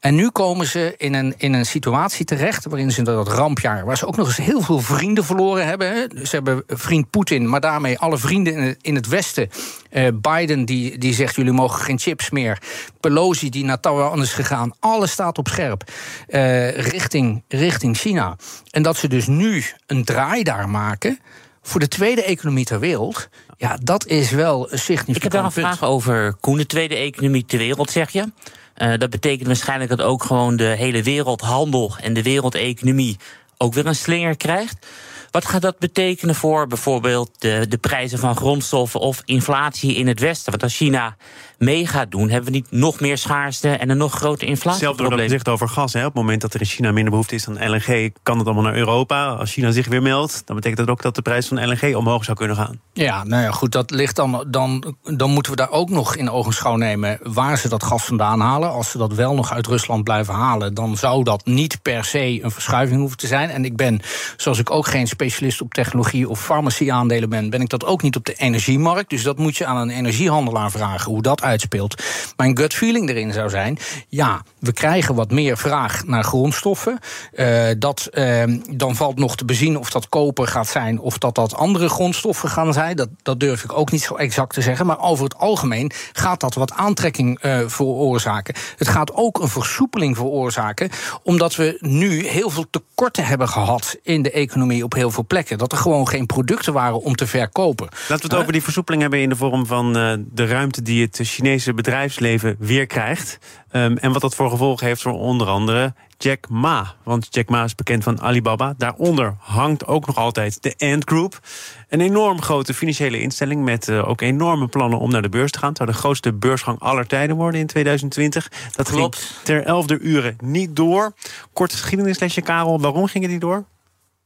En 0.00 0.14
nu 0.14 0.30
komen 0.30 0.66
ze 0.66 0.94
in 0.96 1.14
een, 1.14 1.34
in 1.36 1.52
een 1.52 1.66
situatie 1.66 2.24
terecht 2.24 2.64
waarin 2.64 2.90
ze 2.90 3.02
dat 3.02 3.28
rampjaar, 3.28 3.84
waar 3.84 3.96
ze 3.96 4.06
ook 4.06 4.16
nog 4.16 4.26
eens 4.26 4.36
heel 4.36 4.60
veel 4.60 4.78
vrienden 4.78 5.24
verloren 5.24 5.66
hebben. 5.66 6.10
Ze 6.26 6.34
hebben 6.34 6.62
vriend 6.66 7.10
Poetin, 7.10 7.48
maar 7.48 7.60
daarmee 7.60 7.98
alle 7.98 8.18
vrienden 8.18 8.52
in 8.52 8.62
het, 8.62 8.78
in 8.80 8.94
het 8.94 9.08
Westen. 9.08 9.48
Uh, 9.92 10.08
Biden 10.14 10.64
die, 10.64 10.98
die 10.98 11.14
zegt: 11.14 11.36
jullie 11.36 11.52
mogen 11.52 11.80
geen 11.80 11.98
chips 11.98 12.30
meer. 12.30 12.62
Pelosi 13.00 13.50
die 13.50 13.64
naar 13.64 13.80
Taiwan 13.80 14.22
is 14.22 14.32
gegaan. 14.32 14.72
Alles 14.80 15.10
staat 15.10 15.38
op 15.38 15.48
scherp 15.48 15.90
uh, 16.28 16.70
richting, 16.70 17.42
richting 17.48 17.96
China. 17.96 18.36
En 18.70 18.82
dat 18.82 18.96
ze 18.96 19.08
dus 19.08 19.26
nu 19.26 19.64
een 19.86 20.04
draai 20.04 20.42
daar 20.42 20.68
maken 20.68 21.18
voor 21.66 21.80
de 21.80 21.88
tweede 21.88 22.22
economie 22.22 22.64
ter 22.64 22.80
wereld. 22.80 23.28
Ja, 23.56 23.78
dat 23.82 24.06
is 24.06 24.30
wel 24.30 24.72
een 24.72 24.78
significant 24.78 25.16
Ik 25.16 25.22
heb 25.22 25.32
daar 25.32 25.44
een 25.44 25.52
vraag 25.52 25.84
over, 25.84 26.34
Koen. 26.40 26.56
De 26.56 26.66
tweede 26.66 26.96
economie 26.96 27.44
ter 27.44 27.58
wereld, 27.58 27.90
zeg 27.90 28.10
je. 28.10 28.32
Uh, 28.76 28.98
dat 28.98 29.10
betekent 29.10 29.46
waarschijnlijk 29.46 29.90
dat 29.90 30.02
ook 30.02 30.24
gewoon 30.24 30.56
de 30.56 30.64
hele 30.64 31.02
wereldhandel 31.02 31.96
en 32.00 32.14
de 32.14 32.22
wereldeconomie 32.22 33.16
ook 33.56 33.74
weer 33.74 33.86
een 33.86 33.94
slinger 33.94 34.36
krijgt. 34.36 34.86
Wat 35.30 35.46
gaat 35.46 35.62
dat 35.62 35.78
betekenen 35.78 36.34
voor 36.34 36.66
bijvoorbeeld 36.66 37.30
de, 37.38 37.66
de 37.68 37.76
prijzen 37.78 38.18
van 38.18 38.36
grondstoffen 38.36 39.00
of 39.00 39.22
inflatie 39.24 39.94
in 39.94 40.06
het 40.06 40.20
Westen? 40.20 40.50
Want 40.50 40.62
als 40.62 40.76
China 40.76 41.16
mee 41.58 41.86
gaat 41.86 42.10
doen, 42.10 42.28
hebben 42.28 42.52
we 42.52 42.56
niet 42.56 42.70
nog 42.70 43.00
meer 43.00 43.18
schaarste 43.18 43.68
en 43.68 43.90
een 43.90 43.96
nog 43.96 44.12
groter 44.12 44.48
inflatie. 44.48 44.80
Zelfs 44.80 44.98
door 44.98 45.10
dat 45.10 45.20
gezegd 45.20 45.48
over 45.48 45.68
gas. 45.68 45.92
Hè. 45.92 45.98
Op 45.98 46.06
het 46.06 46.14
moment 46.14 46.40
dat 46.40 46.54
er 46.54 46.60
in 46.60 46.66
China 46.66 46.92
minder 46.92 47.10
behoefte 47.10 47.34
is 47.34 47.48
aan 47.48 47.70
LNG, 47.70 48.12
kan 48.22 48.38
het 48.38 48.46
allemaal 48.46 48.64
naar 48.64 48.76
Europa. 48.76 49.26
Als 49.26 49.52
China 49.52 49.70
zich 49.70 49.86
weer 49.88 50.02
meldt, 50.02 50.42
dan 50.44 50.56
betekent 50.56 50.86
dat 50.86 50.90
ook 50.96 51.02
dat 51.02 51.14
de 51.14 51.22
prijs 51.22 51.48
van 51.48 51.68
LNG 51.68 51.96
omhoog 51.96 52.24
zou 52.24 52.36
kunnen 52.36 52.56
gaan. 52.56 52.80
Ja, 52.92 53.24
nou 53.24 53.42
ja, 53.42 53.50
goed, 53.50 53.72
dat 53.72 53.90
ligt 53.90 54.16
dan. 54.16 54.44
Dan, 54.48 54.94
dan 55.02 55.30
moeten 55.30 55.52
we 55.52 55.58
daar 55.58 55.70
ook 55.70 55.90
nog 55.90 56.16
in 56.16 56.30
ogenschouw 56.30 56.76
nemen 56.76 57.18
waar 57.22 57.58
ze 57.58 57.68
dat 57.68 57.82
gas 57.82 58.04
vandaan 58.04 58.40
halen. 58.40 58.70
Als 58.70 58.90
ze 58.90 58.98
dat 58.98 59.12
wel 59.12 59.34
nog 59.34 59.52
uit 59.52 59.66
Rusland 59.66 60.04
blijven 60.04 60.34
halen, 60.34 60.74
dan 60.74 60.96
zou 60.96 61.24
dat 61.24 61.46
niet 61.46 61.82
per 61.82 62.04
se 62.04 62.42
een 62.42 62.50
verschuiving 62.50 63.00
hoeven 63.00 63.18
te 63.18 63.26
zijn. 63.26 63.50
En 63.50 63.64
ik 63.64 63.76
ben, 63.76 64.00
zoals 64.36 64.58
ik 64.58 64.70
ook 64.70 64.86
geen 64.86 65.06
specialist 65.06 65.60
op 65.60 65.74
technologie 65.74 66.28
of 66.28 66.40
farmacie-aandelen 66.40 67.28
ben, 67.28 67.50
ben 67.50 67.60
ik 67.60 67.68
dat 67.68 67.84
ook 67.84 68.02
niet 68.02 68.16
op 68.16 68.24
de 68.24 68.34
energiemarkt. 68.34 69.10
Dus 69.10 69.22
dat 69.22 69.38
moet 69.38 69.56
je 69.56 69.66
aan 69.66 69.76
een 69.76 69.90
energiehandelaar 69.90 70.70
vragen 70.70 71.10
hoe 71.12 71.22
dat 71.22 71.42
uitspeelt. 71.46 72.02
Mijn 72.36 72.58
gut 72.58 72.74
feeling 72.74 73.08
erin 73.08 73.32
zou 73.32 73.50
zijn: 73.50 73.78
ja, 74.08 74.42
we 74.58 74.72
krijgen 74.72 75.14
wat 75.14 75.30
meer 75.30 75.58
vraag 75.58 76.04
naar 76.06 76.24
grondstoffen. 76.24 76.98
Uh, 77.34 77.66
dat, 77.78 78.08
uh, 78.12 78.42
dan 78.70 78.96
valt 78.96 79.18
nog 79.18 79.36
te 79.36 79.44
bezien 79.44 79.78
of 79.78 79.90
dat 79.90 80.08
koper 80.08 80.46
gaat 80.46 80.68
zijn 80.68 81.00
of 81.00 81.18
dat 81.18 81.34
dat 81.34 81.54
andere 81.54 81.88
grondstoffen 81.88 82.48
gaan 82.48 82.72
zijn. 82.72 82.96
Dat, 82.96 83.08
dat 83.22 83.40
durf 83.40 83.64
ik 83.64 83.72
ook 83.72 83.90
niet 83.90 84.02
zo 84.02 84.14
exact 84.14 84.54
te 84.54 84.60
zeggen. 84.60 84.86
Maar 84.86 85.00
over 85.00 85.24
het 85.24 85.36
algemeen 85.36 85.90
gaat 86.12 86.40
dat 86.40 86.54
wat 86.54 86.72
aantrekking 86.72 87.44
uh, 87.44 87.58
veroorzaken. 87.66 88.54
Het 88.76 88.88
gaat 88.88 89.14
ook 89.14 89.38
een 89.38 89.48
versoepeling 89.48 90.16
veroorzaken, 90.16 90.90
omdat 91.22 91.56
we 91.56 91.76
nu 91.80 92.26
heel 92.26 92.50
veel 92.50 92.66
tekorten 92.70 93.24
hebben 93.24 93.48
gehad 93.48 93.96
in 94.02 94.22
de 94.22 94.30
economie 94.30 94.84
op 94.84 94.94
heel 94.94 95.10
veel 95.10 95.24
plekken. 95.26 95.58
Dat 95.58 95.72
er 95.72 95.78
gewoon 95.78 96.08
geen 96.08 96.26
producten 96.26 96.72
waren 96.72 97.02
om 97.02 97.14
te 97.14 97.26
verkopen. 97.26 97.88
Laten 98.08 98.28
we 98.28 98.34
het 98.34 98.42
over 98.42 98.52
die 98.52 98.62
versoepeling 98.62 99.02
hebben 99.02 99.20
in 99.20 99.28
de 99.28 99.36
vorm 99.36 99.66
van 99.66 99.92
de 100.32 100.46
ruimte 100.46 100.82
die 100.82 101.02
het 101.02 101.20
Chinese 101.36 101.74
bedrijfsleven 101.74 102.56
weer 102.58 102.86
krijgt. 102.86 103.38
Um, 103.72 103.96
en 103.96 104.12
wat 104.12 104.20
dat 104.20 104.34
voor 104.34 104.50
gevolgen 104.50 104.86
heeft 104.86 105.02
voor 105.02 105.12
onder 105.12 105.46
andere 105.46 105.94
Jack 106.18 106.48
Ma. 106.48 106.94
Want 107.02 107.26
Jack 107.30 107.48
Ma 107.48 107.64
is 107.64 107.74
bekend 107.74 108.02
van 108.02 108.20
Alibaba. 108.20 108.74
Daaronder 108.78 109.34
hangt 109.38 109.86
ook 109.86 110.06
nog 110.06 110.16
altijd 110.16 110.62
de 110.62 110.74
Ant 110.78 111.04
Group. 111.04 111.40
Een 111.88 112.00
enorm 112.00 112.42
grote 112.42 112.74
financiële 112.74 113.20
instelling 113.20 113.64
met 113.64 113.88
uh, 113.88 114.08
ook 114.08 114.20
enorme 114.20 114.68
plannen 114.68 114.98
om 114.98 115.10
naar 115.10 115.22
de 115.22 115.28
beurs 115.28 115.50
te 115.50 115.58
gaan. 115.58 115.68
Het 115.68 115.76
zou 115.76 115.90
de 115.90 115.96
grootste 115.96 116.32
beursgang 116.32 116.80
aller 116.80 117.06
tijden 117.06 117.36
worden 117.36 117.60
in 117.60 117.66
2020. 117.66 118.50
Dat 118.72 118.90
Klopt. 118.90 119.16
ging 119.16 119.44
ter 119.44 119.64
elfde 119.64 119.98
uren 119.98 120.36
niet 120.40 120.76
door. 120.76 121.12
Kort 121.52 121.72
geschiedenislesje, 121.72 122.40
Karel. 122.40 122.80
Waarom 122.80 123.06
ging 123.06 123.24
het 123.24 123.32
niet 123.32 123.40
door? 123.40 123.64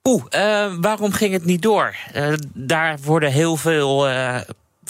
Oeh, 0.03 0.25
uh, 0.31 0.75
waarom 0.81 1.13
ging 1.13 1.33
het 1.33 1.45
niet 1.45 1.63
door? 1.63 1.97
Uh, 2.17 2.33
daar 2.55 2.99
worden 3.05 3.33
heel 3.33 3.57
veel 3.57 4.09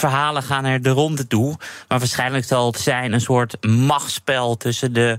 verhalen 0.01 0.43
gaan 0.43 0.65
er 0.65 0.83
de 0.83 0.91
ronde 0.91 1.27
toe. 1.27 1.57
Maar 1.89 1.99
waarschijnlijk 1.99 2.45
zal 2.45 2.67
het 2.67 2.81
zijn 2.81 3.13
een 3.13 3.21
soort 3.21 3.67
machtsspel 3.67 4.57
tussen 4.57 4.93
de 4.93 5.19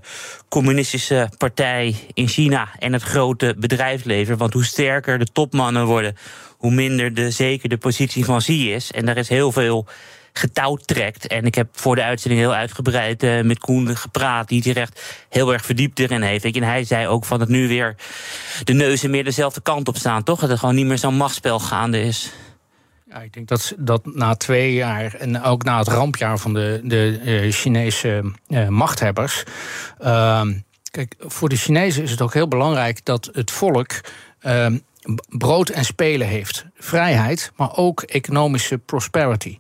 communistische 0.50 1.30
partij 1.38 1.96
in 2.14 2.28
China 2.28 2.70
en 2.80 2.94
het 2.94 3.04
grote 3.04 3.56
bedrijfsleven. 3.58 4.38
Want 4.38 4.54
hoe 4.54 4.66
sterker 4.66 5.20
de 5.20 5.28
topmannen 5.34 5.86
worden, 5.86 6.18
hoe 6.58 6.72
minder 6.72 7.14
de, 7.14 7.32
zeker 7.32 7.70
de 7.70 7.78
positie 7.78 8.26
van 8.26 8.40
Xi 8.40 8.74
is. 8.74 8.92
En 8.92 9.06
daar 9.06 9.18
is 9.18 9.30
heel 9.30 9.52
veel 9.52 9.88
getouwd 10.34 10.88
trekt. 10.88 11.28
En 11.28 11.46
ik 11.46 11.56
heb 11.56 11.68
voor 11.72 11.96
de 11.96 12.04
uitzending 12.04 12.42
heel 12.42 12.54
uitgebreid 12.54 13.24
uh, 13.24 13.42
met 13.42 13.60
Koen 13.60 13.98
gepraat, 13.98 14.48
die 14.48 14.64
zich 14.64 14.76
echt 14.76 15.26
heel 15.30 15.54
erg 15.54 15.66
verdiept 15.66 16.00
erin 16.00 16.22
heeft. 16.22 16.46
En 16.46 16.64
hij 16.64 16.84
zei 16.84 17.08
ook 17.08 17.26
van 17.26 17.40
dat 17.40 17.48
nu 17.48 17.68
weer 17.68 17.96
de 18.64 18.74
neuzen 18.74 19.10
meer 19.10 19.24
dezelfde 19.24 19.62
kant 19.62 19.88
op 19.88 19.98
staan, 19.98 20.24
toch? 20.24 20.40
Dat 20.40 20.50
er 20.50 20.58
gewoon 20.58 20.76
niet 20.76 20.86
meer 20.86 20.98
zo'n 20.98 21.16
machtsspel 21.16 21.60
gaande 21.60 22.02
is. 22.02 22.32
Ja, 23.14 23.22
ik 23.22 23.34
denk 23.34 23.48
dat, 23.48 23.74
dat 23.78 24.06
na 24.06 24.36
twee 24.36 24.74
jaar 24.74 25.14
en 25.14 25.44
ook 25.44 25.64
na 25.64 25.78
het 25.78 25.88
rampjaar 25.88 26.38
van 26.38 26.54
de, 26.54 26.82
de 26.84 27.20
uh, 27.24 27.52
Chinese 27.52 28.32
uh, 28.48 28.68
machthebbers. 28.68 29.44
Uh, 30.02 30.42
kijk, 30.92 31.16
voor 31.20 31.50
de 31.50 31.56
Chinezen 31.56 32.04
is 32.04 32.12
het 32.12 32.22
ook 32.22 32.34
heel 32.34 32.48
belangrijk 32.48 33.06
dat 33.06 33.30
het 33.34 33.52
volk 33.52 34.02
ehm, 34.40 34.78
brood 35.30 35.70
en 35.70 35.86
spelen 35.86 36.28
heeft. 36.28 36.66
Vrijheid, 36.76 37.52
maar 37.56 37.78
ook 37.78 38.02
economische 38.02 38.78
prosperity. 38.78 39.60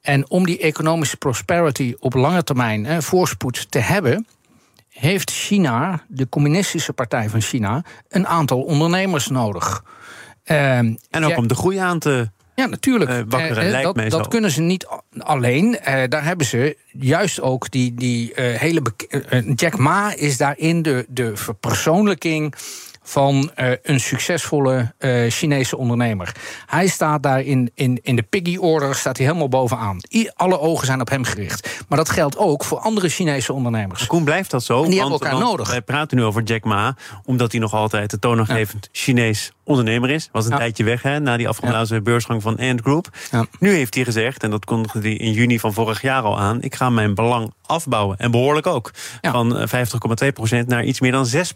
En 0.00 0.30
om 0.30 0.46
die 0.46 0.58
economische 0.58 1.16
prosperity 1.16 1.94
op 1.98 2.14
lange 2.14 2.44
termijn 2.44 2.86
eh, 2.86 2.98
voorspoed 2.98 3.70
te 3.70 3.78
hebben, 3.78 4.26
heeft 4.88 5.30
China, 5.30 6.04
de 6.08 6.28
communistische 6.28 6.92
partij 6.92 7.28
van 7.28 7.40
China, 7.40 7.84
een 8.08 8.26
aantal 8.26 8.62
ondernemers 8.62 9.28
nodig. 9.28 9.84
Ehm, 10.44 10.94
en 11.10 11.24
ook 11.24 11.36
om 11.36 11.48
de 11.48 11.54
groei 11.54 11.76
aan 11.76 11.98
te 11.98 12.30
ja, 12.58 12.66
natuurlijk. 12.66 13.10
Uh, 13.10 13.82
dat, 13.82 14.10
dat 14.10 14.28
kunnen 14.28 14.50
ze 14.50 14.60
niet 14.60 14.86
alleen. 15.18 15.78
Uh, 15.88 16.02
daar 16.08 16.24
hebben 16.24 16.46
ze 16.46 16.76
juist 16.92 17.40
ook 17.40 17.70
die, 17.70 17.94
die 17.94 18.32
hele. 18.34 18.82
Jack 19.54 19.76
Ma 19.76 20.14
is 20.14 20.36
daarin 20.36 20.82
de, 20.82 21.06
de 21.08 21.36
verpersoonlijking 21.36 22.54
van 23.08 23.50
uh, 23.56 23.70
een 23.82 24.00
succesvolle 24.00 24.94
uh, 24.98 25.30
Chinese 25.30 25.76
ondernemer. 25.76 26.34
Hij 26.66 26.86
staat 26.86 27.22
daar 27.22 27.40
in, 27.40 27.70
in, 27.74 27.98
in 28.02 28.16
de 28.16 28.22
piggy 28.22 28.56
order, 28.56 28.94
staat 28.94 29.16
hij 29.16 29.26
helemaal 29.26 29.48
bovenaan. 29.48 29.98
I, 30.14 30.30
alle 30.34 30.60
ogen 30.60 30.86
zijn 30.86 31.00
op 31.00 31.08
hem 31.08 31.24
gericht. 31.24 31.84
Maar 31.88 31.98
dat 31.98 32.10
geldt 32.10 32.36
ook 32.36 32.64
voor 32.64 32.78
andere 32.78 33.08
Chinese 33.08 33.52
ondernemers. 33.52 34.06
Koen, 34.06 34.24
blijft 34.24 34.50
dat 34.50 34.64
zo? 34.64 34.82
En 34.82 34.90
die 34.90 35.00
hebben 35.00 35.20
elkaar 35.20 35.38
nodig. 35.38 35.70
Wij 35.70 35.82
praten 35.82 36.16
nu 36.16 36.24
over 36.24 36.42
Jack 36.42 36.64
Ma, 36.64 36.96
omdat 37.24 37.52
hij 37.52 37.60
nog 37.60 37.72
altijd 37.72 38.10
de 38.10 38.18
toonaangevend 38.18 38.88
ja. 38.92 39.00
Chinees 39.00 39.52
ondernemer 39.64 40.10
is. 40.10 40.28
Was 40.32 40.44
een 40.44 40.50
ja. 40.50 40.56
tijdje 40.56 40.84
weg 40.84 41.02
hè, 41.02 41.20
na 41.20 41.36
die 41.36 41.48
afgelopen 41.48 41.94
ja. 41.94 42.00
beursgang 42.00 42.42
van 42.42 42.56
Ant 42.58 42.80
Group. 42.80 43.08
Ja. 43.30 43.46
Nu 43.58 43.70
heeft 43.70 43.94
hij 43.94 44.04
gezegd, 44.04 44.42
en 44.42 44.50
dat 44.50 44.64
kondigde 44.64 45.00
hij 45.00 45.12
in 45.12 45.32
juni 45.32 45.58
van 45.58 45.72
vorig 45.72 46.02
jaar 46.02 46.22
al 46.22 46.38
aan... 46.38 46.62
ik 46.62 46.74
ga 46.74 46.90
mijn 46.90 47.14
belang 47.14 47.52
afbouwen. 47.66 48.18
En 48.18 48.30
behoorlijk 48.30 48.66
ook. 48.66 48.90
Van 49.22 49.68
50,2% 50.62 50.66
naar 50.66 50.84
iets 50.84 51.00
meer 51.00 51.12
dan 51.12 51.26
6 51.26 51.54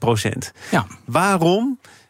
Ja. 0.71 0.87
Waarom 1.05 1.42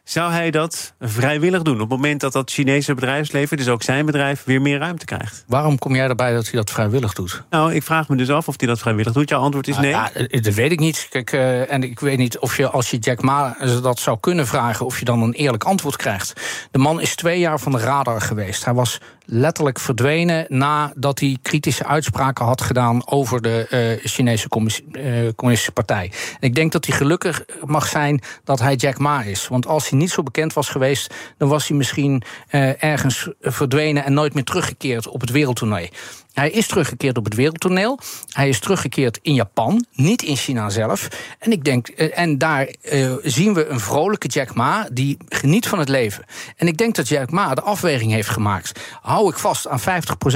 zou 0.03 0.31
hij 0.31 0.51
dat 0.51 0.93
vrijwillig 0.99 1.61
doen? 1.61 1.73
Op 1.73 1.79
het 1.79 1.89
moment 1.89 2.21
dat 2.21 2.33
dat 2.33 2.51
Chinese 2.51 2.93
bedrijfsleven, 2.93 3.57
dus 3.57 3.67
ook 3.67 3.83
zijn 3.83 4.05
bedrijf, 4.05 4.43
weer 4.43 4.61
meer 4.61 4.79
ruimte 4.79 5.05
krijgt. 5.05 5.43
Waarom 5.47 5.79
kom 5.79 5.95
jij 5.95 6.07
erbij 6.07 6.33
dat 6.33 6.43
hij 6.43 6.53
dat 6.53 6.71
vrijwillig 6.71 7.13
doet? 7.13 7.43
Nou, 7.49 7.73
ik 7.73 7.83
vraag 7.83 8.09
me 8.09 8.15
dus 8.15 8.29
af 8.29 8.47
of 8.47 8.55
hij 8.57 8.67
dat 8.67 8.79
vrijwillig 8.79 9.13
doet. 9.13 9.29
Jouw 9.29 9.41
antwoord 9.41 9.67
is 9.67 9.77
nee. 9.77 9.89
Ja, 9.89 10.11
dat 10.29 10.53
weet 10.53 10.71
ik 10.71 10.79
niet. 10.79 11.07
Kijk, 11.09 11.31
uh, 11.31 11.71
en 11.71 11.83
ik 11.83 11.99
weet 11.99 12.17
niet 12.17 12.39
of 12.39 12.57
je 12.57 12.69
als 12.69 12.91
je 12.91 12.97
Jack 12.97 13.21
Ma 13.21 13.57
dat 13.81 13.99
zou 13.99 14.17
kunnen 14.19 14.47
vragen, 14.47 14.85
of 14.85 14.99
je 14.99 15.05
dan 15.05 15.21
een 15.21 15.33
eerlijk 15.33 15.63
antwoord 15.63 15.95
krijgt. 15.95 16.33
De 16.71 16.79
man 16.79 17.01
is 17.01 17.15
twee 17.15 17.39
jaar 17.39 17.59
van 17.59 17.71
de 17.71 17.77
radar 17.77 18.21
geweest. 18.21 18.65
Hij 18.65 18.73
was 18.73 18.99
letterlijk 19.25 19.79
verdwenen 19.79 20.45
nadat 20.49 21.19
hij 21.19 21.37
kritische 21.41 21.85
uitspraken 21.85 22.45
had 22.45 22.61
gedaan 22.61 23.07
over 23.07 23.41
de 23.41 23.67
uh, 24.01 24.05
Chinese 24.09 24.47
uh, 24.47 25.29
Communistische 25.35 25.71
Partij. 25.71 26.11
Ik 26.39 26.55
denk 26.55 26.71
dat 26.71 26.85
hij 26.85 26.95
gelukkig 26.95 27.45
mag 27.65 27.87
zijn 27.87 28.21
dat 28.43 28.59
hij 28.59 28.75
Jack 28.75 28.97
Ma 28.97 29.21
is. 29.21 29.47
Want 29.47 29.67
als 29.67 29.89
hij 29.89 29.99
niet 29.99 30.11
zo 30.11 30.23
bekend 30.23 30.53
was 30.53 30.69
geweest, 30.69 31.13
dan 31.37 31.49
was 31.49 31.67
hij 31.67 31.77
misschien 31.77 32.23
uh, 32.51 32.83
ergens 32.83 33.29
verdwenen 33.41 34.03
en 34.03 34.13
nooit 34.13 34.33
meer 34.33 34.43
teruggekeerd 34.43 35.07
op 35.07 35.21
het 35.21 35.31
wereldtoernooi. 35.31 35.89
Hij 36.33 36.49
is 36.49 36.67
teruggekeerd 36.67 37.17
op 37.17 37.25
het 37.25 37.35
wereldtoneel. 37.35 37.99
Hij 38.29 38.49
is 38.49 38.59
teruggekeerd 38.59 39.19
in 39.21 39.33
Japan, 39.33 39.85
niet 39.93 40.21
in 40.21 40.35
China 40.35 40.69
zelf. 40.69 41.07
En 41.39 41.51
ik 41.51 41.63
denk, 41.63 41.87
en 41.87 42.37
daar 42.37 42.67
uh, 42.91 43.13
zien 43.21 43.53
we 43.53 43.65
een 43.67 43.79
vrolijke 43.79 44.27
Jack 44.27 44.53
Ma 44.53 44.87
die 44.91 45.17
geniet 45.29 45.67
van 45.67 45.79
het 45.79 45.89
leven. 45.89 46.25
En 46.57 46.67
ik 46.67 46.77
denk 46.77 46.95
dat 46.95 47.07
Jack 47.07 47.31
Ma 47.31 47.53
de 47.53 47.61
afweging 47.61 48.11
heeft 48.11 48.29
gemaakt. 48.29 48.79
Hou 49.01 49.29
ik 49.29 49.37
vast 49.37 49.67
aan 49.67 49.79
50% 49.79 49.83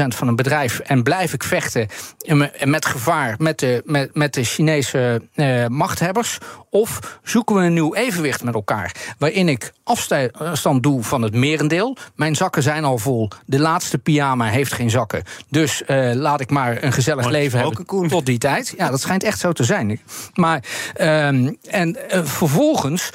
van 0.08 0.27
een 0.27 0.36
bedrijf 0.36 0.80
en 0.80 1.04
blijf 1.04 1.34
ik 1.34 1.44
vechten 1.44 1.88
met 2.63 2.86
gevaar 2.86 3.36
met 3.38 3.60
de, 3.60 3.82
met, 3.86 4.16
met 4.16 4.34
de 4.34 4.44
Chinese 4.44 5.22
machthebbers? 5.68 6.38
Of 6.70 7.20
zoeken 7.24 7.56
we 7.56 7.62
een 7.62 7.74
nieuw 7.74 7.94
evenwicht 7.94 8.44
met 8.44 8.54
elkaar? 8.54 8.96
Waarin 9.18 9.50
ik 9.50 9.74
afstand 9.84 10.84
doe 10.84 11.04
van 11.04 11.22
het 11.22 11.34
merendeel. 11.34 11.98
Mijn 12.16 12.36
zakken 12.36 12.64
zijn 12.64 12.84
al 12.84 12.98
vol. 12.98 13.30
De 13.46 13.60
laatste 13.60 13.98
pyjama 13.98 14.46
heeft 14.46 14.74
geen 14.74 14.90
zakken. 14.90 15.24
Dus 15.50 15.84
uh, 15.88 16.12
laat 16.14 16.40
ik 16.42 16.50
maar 16.50 16.84
een 16.84 16.94
gezellig 16.94 17.24
maar 17.24 17.34
leven 17.34 17.60
hebben 17.60 17.86
Koen. 17.86 18.08
tot 18.08 18.26
die 18.26 18.38
tijd. 18.38 18.74
Ja, 18.78 18.90
dat 18.90 19.02
schijnt 19.02 19.24
echt 19.24 19.40
zo 19.40 19.52
te 19.52 19.64
zijn. 19.64 20.02
Maar, 20.34 20.64
um, 21.02 21.58
en 21.70 21.98
uh, 22.14 22.26
vervolgens 22.26 23.10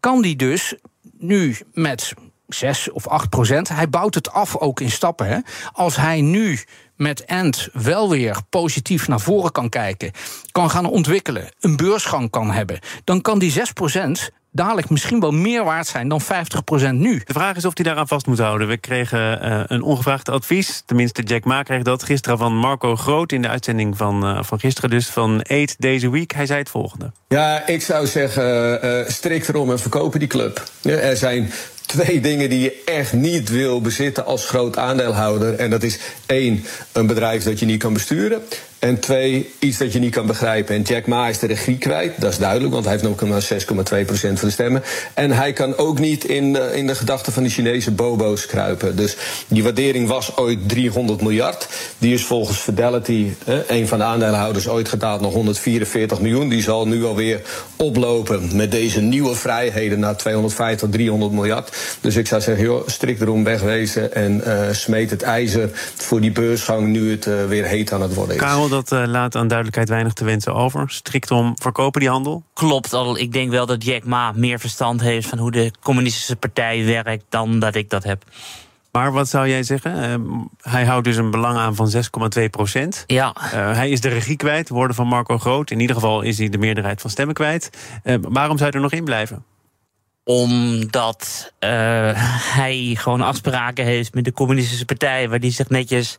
kan 0.00 0.22
die 0.22 0.36
dus 0.36 0.74
nu 1.18 1.56
met 1.72 2.14
6 2.46 2.90
of 2.90 3.08
8 3.08 3.28
procent. 3.28 3.68
Hij 3.68 3.88
bouwt 3.88 4.14
het 4.14 4.32
af 4.32 4.56
ook 4.56 4.80
in 4.80 4.90
stappen. 4.90 5.26
Hè. 5.26 5.38
Als 5.72 5.96
hij 5.96 6.20
nu 6.20 6.58
met 7.00 7.26
Ant 7.26 7.68
wel 7.72 8.10
weer 8.10 8.36
positief 8.50 9.08
naar 9.08 9.20
voren 9.20 9.52
kan 9.52 9.68
kijken, 9.68 10.12
kan 10.52 10.70
gaan 10.70 10.86
ontwikkelen, 10.86 11.48
een 11.60 11.76
beursgang 11.76 12.30
kan 12.30 12.50
hebben, 12.50 12.78
dan 13.04 13.20
kan 13.20 13.38
die 13.38 13.50
6 13.50 13.72
procent 13.72 14.30
dadelijk 14.52 14.90
misschien 14.90 15.20
wel 15.20 15.30
meer 15.30 15.64
waard 15.64 15.86
zijn 15.86 16.08
dan 16.08 16.20
50% 16.22 16.26
nu. 16.92 17.22
De 17.24 17.32
vraag 17.32 17.56
is 17.56 17.64
of 17.64 17.72
hij 17.74 17.84
daaraan 17.84 18.08
vast 18.08 18.26
moet 18.26 18.38
houden. 18.38 18.68
We 18.68 18.76
kregen 18.76 19.44
uh, 19.44 19.62
een 19.66 19.82
ongevraagd 19.82 20.28
advies. 20.28 20.82
Tenminste, 20.86 21.22
Jack 21.22 21.44
Ma 21.44 21.62
kreeg 21.62 21.82
dat 21.82 22.02
gisteren 22.02 22.38
van 22.38 22.56
Marco 22.56 22.96
Groot... 22.96 23.32
in 23.32 23.42
de 23.42 23.48
uitzending 23.48 23.96
van, 23.96 24.24
uh, 24.24 24.42
van 24.42 24.60
gisteren 24.60 24.90
dus, 24.90 25.06
van 25.06 25.42
8 25.42 25.80
Days 25.80 26.04
a 26.04 26.10
Week. 26.10 26.32
Hij 26.32 26.46
zei 26.46 26.58
het 26.58 26.68
volgende. 26.68 27.12
Ja, 27.28 27.66
ik 27.66 27.82
zou 27.82 28.06
zeggen, 28.06 28.84
uh, 28.84 29.08
strikt 29.08 29.48
erom 29.48 29.70
en 29.70 29.78
verkopen 29.78 30.18
die 30.18 30.28
club. 30.28 30.62
Ja, 30.80 30.96
er 30.96 31.16
zijn 31.16 31.52
twee 31.90 32.20
dingen 32.20 32.50
die 32.50 32.60
je 32.60 32.82
echt 32.84 33.12
niet 33.12 33.48
wil 33.48 33.80
bezitten 33.80 34.24
als 34.24 34.46
groot 34.46 34.76
aandeelhouder. 34.76 35.54
En 35.54 35.70
dat 35.70 35.82
is 35.82 35.98
één, 36.26 36.64
een 36.92 37.06
bedrijf 37.06 37.42
dat 37.42 37.58
je 37.58 37.66
niet 37.66 37.78
kan 37.78 37.92
besturen. 37.92 38.42
En 38.80 39.00
twee, 39.00 39.50
iets 39.58 39.78
dat 39.78 39.92
je 39.92 39.98
niet 39.98 40.14
kan 40.14 40.26
begrijpen. 40.26 40.74
En 40.74 40.82
Jack 40.82 41.06
Ma 41.06 41.28
is 41.28 41.38
de 41.38 41.46
regie 41.46 41.78
kwijt, 41.78 42.20
dat 42.20 42.32
is 42.32 42.38
duidelijk, 42.38 42.72
want 42.72 42.84
hij 42.84 42.92
heeft 42.92 43.04
nog 43.04 43.28
maar 43.28 43.42
6,2% 43.42 44.38
van 44.38 44.48
de 44.48 44.50
stemmen. 44.50 44.82
En 45.14 45.30
hij 45.30 45.52
kan 45.52 45.76
ook 45.76 45.98
niet 45.98 46.24
in, 46.24 46.44
uh, 46.44 46.76
in 46.76 46.86
de 46.86 46.94
gedachten 46.94 47.32
van 47.32 47.42
de 47.42 47.48
Chinese 47.48 47.90
bobo's 47.90 48.46
kruipen. 48.46 48.96
Dus 48.96 49.16
die 49.48 49.62
waardering 49.62 50.08
was 50.08 50.36
ooit 50.36 50.68
300 50.68 51.22
miljard. 51.22 51.68
Die 51.98 52.14
is 52.14 52.24
volgens 52.24 52.58
Fidelity, 52.58 53.30
een 53.68 53.88
van 53.88 53.98
de 53.98 54.04
aandeelhouders, 54.04 54.68
ooit 54.68 54.88
gedaald 54.88 55.20
naar 55.20 55.30
144 55.30 56.20
miljoen. 56.20 56.48
Die 56.48 56.62
zal 56.62 56.86
nu 56.86 57.04
alweer 57.04 57.40
oplopen 57.76 58.56
met 58.56 58.70
deze 58.70 59.00
nieuwe 59.00 59.34
vrijheden 59.34 59.98
naar 59.98 60.16
250, 60.16 60.88
300 60.90 61.32
miljard. 61.32 61.76
Dus 62.00 62.16
ik 62.16 62.26
zou 62.26 62.40
zeggen, 62.40 62.64
joh, 62.64 62.88
strikt 62.88 63.20
erom 63.20 63.44
wegwezen 63.44 64.14
en 64.14 64.42
uh, 64.46 64.60
smeet 64.72 65.10
het 65.10 65.22
ijzer 65.22 65.70
voor 65.94 66.20
die 66.20 66.32
beursgang 66.32 66.86
nu 66.86 67.10
het 67.10 67.26
uh, 67.26 67.34
weer 67.48 67.64
heet 67.64 67.92
aan 67.92 68.02
het 68.02 68.14
worden 68.14 68.34
is. 68.34 68.40
Dat 68.70 68.92
uh, 68.92 69.02
laat 69.06 69.36
aan 69.36 69.48
duidelijkheid 69.48 69.88
weinig 69.88 70.12
te 70.12 70.24
wensen 70.24 70.54
over. 70.54 70.90
Strikt 70.90 71.30
om 71.30 71.52
verkopen 71.62 72.00
die 72.00 72.10
handel? 72.10 72.42
Klopt, 72.54 72.92
al. 72.92 73.18
Ik 73.18 73.32
denk 73.32 73.50
wel 73.50 73.66
dat 73.66 73.84
Jack 73.84 74.04
Ma 74.04 74.32
meer 74.34 74.58
verstand 74.58 75.00
heeft 75.00 75.28
van 75.28 75.38
hoe 75.38 75.50
de 75.50 75.72
communistische 75.80 76.36
partij 76.36 76.84
werkt 76.84 77.24
dan 77.28 77.58
dat 77.58 77.74
ik 77.74 77.90
dat 77.90 78.04
heb. 78.04 78.24
Maar 78.92 79.12
wat 79.12 79.28
zou 79.28 79.48
jij 79.48 79.62
zeggen? 79.62 80.20
Uh, 80.20 80.38
hij 80.60 80.84
houdt 80.84 81.04
dus 81.04 81.16
een 81.16 81.30
belang 81.30 81.58
aan 81.58 81.74
van 81.74 81.92
6,2 82.38 82.44
procent. 82.50 83.04
Ja. 83.06 83.34
Uh, 83.44 83.50
hij 83.52 83.90
is 83.90 84.00
de 84.00 84.08
regie 84.08 84.36
kwijt, 84.36 84.68
woorden 84.68 84.96
van 84.96 85.06
Marco 85.06 85.38
Groot. 85.38 85.70
In 85.70 85.80
ieder 85.80 85.94
geval 85.94 86.22
is 86.22 86.38
hij 86.38 86.48
de 86.48 86.58
meerderheid 86.58 87.00
van 87.00 87.10
stemmen 87.10 87.34
kwijt. 87.34 87.70
Uh, 88.04 88.14
waarom 88.20 88.56
zou 88.56 88.70
hij 88.70 88.78
er 88.78 88.84
nog 88.84 88.92
in 88.92 89.04
blijven? 89.04 89.44
Omdat 90.24 91.52
hij 92.54 92.96
gewoon 92.98 93.20
afspraken 93.20 93.84
heeft 93.84 94.14
met 94.14 94.24
de 94.24 94.32
communistische 94.32 94.84
partij... 94.84 95.28
waar 95.28 95.40
die 95.40 95.50
zich 95.50 95.68
netjes 95.68 96.18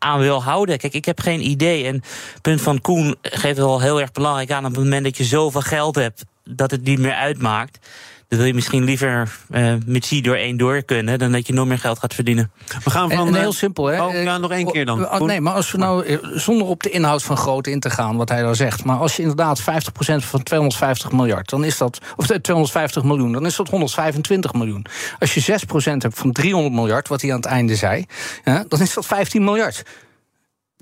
aan 0.00 0.18
wil 0.18 0.42
houden. 0.42 0.78
Kijk, 0.78 0.94
ik 0.94 1.04
heb 1.04 1.20
geen 1.20 1.48
idee. 1.48 1.84
En 1.86 1.94
het 2.32 2.42
punt 2.42 2.60
van 2.60 2.80
Koen 2.80 3.16
geeft 3.22 3.42
het 3.42 3.56
wel 3.56 3.80
heel 3.80 4.00
erg 4.00 4.12
belangrijk 4.12 4.50
aan... 4.50 4.64
op 4.64 4.74
het 4.74 4.84
moment 4.84 5.04
dat 5.04 5.16
je 5.16 5.24
zoveel 5.24 5.60
geld 5.60 5.94
hebt, 5.94 6.24
dat 6.44 6.70
het 6.70 6.82
niet 6.82 6.98
meer 6.98 7.14
uitmaakt... 7.14 7.78
Dan 8.30 8.38
wil 8.38 8.48
je 8.48 8.54
misschien 8.54 8.84
liever 8.84 9.30
uh, 9.50 9.74
met 9.86 10.08
C 10.08 10.24
door 10.24 10.34
één 10.34 10.56
door 10.56 10.82
kunnen... 10.82 11.18
dan 11.18 11.32
dat 11.32 11.46
je 11.46 11.52
nog 11.52 11.66
meer 11.66 11.78
geld 11.78 11.98
gaat 11.98 12.14
verdienen. 12.14 12.50
We 12.84 12.90
gaan 12.90 13.10
van... 13.10 13.26
En, 13.26 13.34
en 13.34 13.40
heel 13.40 13.52
simpel, 13.52 13.86
hè? 13.86 14.02
Oh, 14.02 14.22
ja, 14.22 14.38
nog 14.38 14.50
één 14.50 14.72
keer 14.72 14.84
dan. 14.84 15.08
Oh, 15.08 15.20
nee, 15.20 15.40
maar 15.40 15.52
als 15.52 15.72
we 15.72 15.78
nou, 15.78 16.18
zonder 16.34 16.66
op 16.66 16.82
de 16.82 16.90
inhoud 16.90 17.22
van 17.22 17.36
groot 17.36 17.66
in 17.66 17.80
te 17.80 17.90
gaan... 17.90 18.16
wat 18.16 18.28
hij 18.28 18.42
nou 18.42 18.54
zegt, 18.54 18.84
maar 18.84 18.96
als 18.96 19.16
je 19.16 19.22
inderdaad 19.22 19.60
50% 19.60 19.64
van 20.16 20.42
250 20.42 21.12
miljard... 21.12 21.48
dan 21.48 21.64
is 21.64 21.78
dat, 21.78 21.98
of 22.16 22.26
250 22.26 23.02
miljoen, 23.02 23.32
dan 23.32 23.46
is 23.46 23.56
dat 23.56 23.68
125 23.68 24.52
miljoen. 24.52 24.86
Als 25.18 25.34
je 25.34 25.58
6% 25.60 25.74
hebt 25.82 26.18
van 26.18 26.32
300 26.32 26.74
miljard, 26.74 27.08
wat 27.08 27.20
hij 27.20 27.30
aan 27.30 27.36
het 27.36 27.46
einde 27.46 27.76
zei... 27.76 28.04
Ja, 28.44 28.64
dan 28.68 28.80
is 28.80 28.94
dat 28.94 29.06
15 29.06 29.44
miljard. 29.44 29.82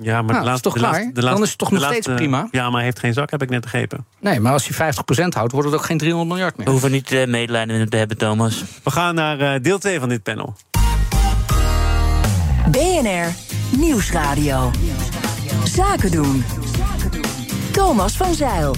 Ja, 0.03 0.23
maar 0.23 0.33
nou, 0.33 0.39
de 0.39 0.51
laatste, 0.51 0.69
is 0.69 0.75
toch 0.75 0.83
klaar? 0.83 0.93
Laatste, 0.93 1.21
dan 1.21 1.43
is 1.43 1.49
het 1.49 1.59
toch 1.59 1.71
nog 1.71 1.81
laatste, 1.81 2.03
steeds 2.03 2.17
prima? 2.17 2.49
Ja, 2.51 2.65
maar 2.65 2.75
hij 2.75 2.85
heeft 2.85 2.99
geen 2.99 3.13
zak, 3.13 3.31
heb 3.31 3.43
ik 3.43 3.51
net 3.51 3.61
begrepen. 3.61 4.07
Nee, 4.21 4.41
maar 4.41 4.53
als 4.53 4.69
hij 4.69 4.93
50% 4.95 5.29
houdt, 5.29 5.53
wordt 5.53 5.69
het 5.69 5.77
ook 5.77 5.85
geen 5.85 5.99
300 5.99 6.31
miljard 6.31 6.57
meer. 6.57 6.67
We 6.67 6.73
hoeven 6.73 6.91
niet 6.91 7.11
uh, 7.11 7.27
medelijden 7.27 7.79
met 7.79 7.91
te 7.91 7.97
hebben, 7.97 8.17
Thomas. 8.17 8.65
We 8.83 8.91
gaan 8.91 9.15
naar 9.15 9.41
uh, 9.41 9.63
deel 9.63 9.79
2 9.79 9.99
van 9.99 10.09
dit 10.09 10.23
panel. 10.23 10.57
BNR 12.71 13.35
Nieuwsradio. 13.77 14.71
Zaken 15.65 16.11
doen. 16.11 16.45
Thomas 17.73 18.17
van 18.17 18.35
Zeil. 18.35 18.75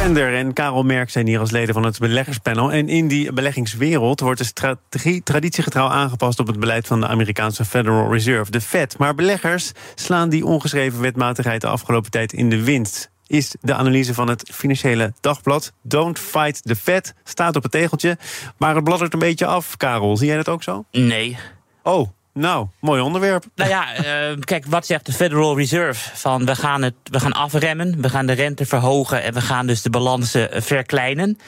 Bender 0.00 0.34
en 0.34 0.52
Karel 0.52 0.82
Merk 0.82 1.10
zijn 1.10 1.26
hier 1.26 1.40
als 1.40 1.50
leden 1.50 1.74
van 1.74 1.84
het 1.84 1.98
beleggerspanel. 1.98 2.72
En 2.72 2.88
in 2.88 3.08
die 3.08 3.32
beleggingswereld 3.32 4.20
wordt 4.20 4.38
de 4.38 4.44
strategie 4.44 5.22
traditiegetrouw 5.22 5.88
aangepast 5.88 6.38
op 6.38 6.46
het 6.46 6.60
beleid 6.60 6.86
van 6.86 7.00
de 7.00 7.06
Amerikaanse 7.06 7.64
Federal 7.64 8.12
Reserve, 8.12 8.50
de 8.50 8.60
Fed. 8.60 8.98
Maar 8.98 9.14
beleggers 9.14 9.72
slaan 9.94 10.28
die 10.28 10.46
ongeschreven 10.46 11.00
wetmatigheid 11.00 11.60
de 11.60 11.66
afgelopen 11.66 12.10
tijd 12.10 12.32
in 12.32 12.50
de 12.50 12.64
wind. 12.64 13.10
Is 13.26 13.54
de 13.60 13.74
analyse 13.74 14.14
van 14.14 14.28
het 14.28 14.50
financiële 14.54 15.12
dagblad. 15.20 15.72
Don't 15.82 16.18
fight 16.18 16.62
the 16.62 16.76
Fed 16.76 17.14
staat 17.24 17.56
op 17.56 17.62
het 17.62 17.72
tegeltje. 17.72 18.18
Maar 18.56 18.74
het 18.74 18.84
bladdert 18.84 19.12
een 19.12 19.18
beetje 19.18 19.46
af, 19.46 19.76
Karel. 19.76 20.16
Zie 20.16 20.26
jij 20.26 20.36
dat 20.36 20.48
ook 20.48 20.62
zo? 20.62 20.84
Nee. 20.90 21.36
Oh, 21.82 22.08
nou, 22.32 22.66
mooi 22.80 23.00
onderwerp. 23.00 23.44
Nou 23.54 23.70
ja, 23.70 23.86
uh, 23.98 24.36
kijk, 24.40 24.66
wat 24.66 24.86
zegt 24.86 25.06
de 25.06 25.12
Federal 25.12 25.56
Reserve? 25.56 26.16
Van 26.16 26.44
we 26.44 26.56
gaan, 26.56 26.82
het, 26.82 26.94
we 27.02 27.20
gaan 27.20 27.32
afremmen, 27.32 28.00
we 28.00 28.08
gaan 28.08 28.26
de 28.26 28.32
rente 28.32 28.66
verhogen 28.66 29.22
en 29.22 29.34
we 29.34 29.40
gaan 29.40 29.66
dus 29.66 29.82
de 29.82 29.90
balansen 29.90 30.62
verkleinen. 30.62 31.38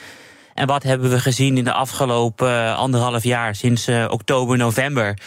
En 0.53 0.67
wat 0.67 0.83
hebben 0.83 1.09
we 1.09 1.19
gezien 1.19 1.57
in 1.57 1.63
de 1.63 1.73
afgelopen 1.73 2.75
anderhalf 2.75 3.23
jaar, 3.23 3.55
sinds 3.55 3.87
oktober, 4.07 4.57
november? 4.57 5.17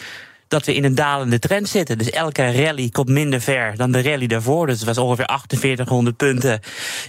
Dat 0.47 0.65
we 0.65 0.75
in 0.75 0.83
een 0.83 0.95
dalende 0.95 1.39
trend 1.39 1.69
zitten. 1.69 1.97
Dus 1.97 2.09
elke 2.09 2.51
rally 2.51 2.89
komt 2.89 3.09
minder 3.09 3.41
ver 3.41 3.75
dan 3.75 3.91
de 3.91 4.01
rally 4.01 4.27
daarvoor. 4.27 4.67
Dus 4.67 4.77
het 4.77 4.85
was 4.85 4.97
ongeveer 4.97 5.25
4800 5.25 6.17
punten 6.17 6.59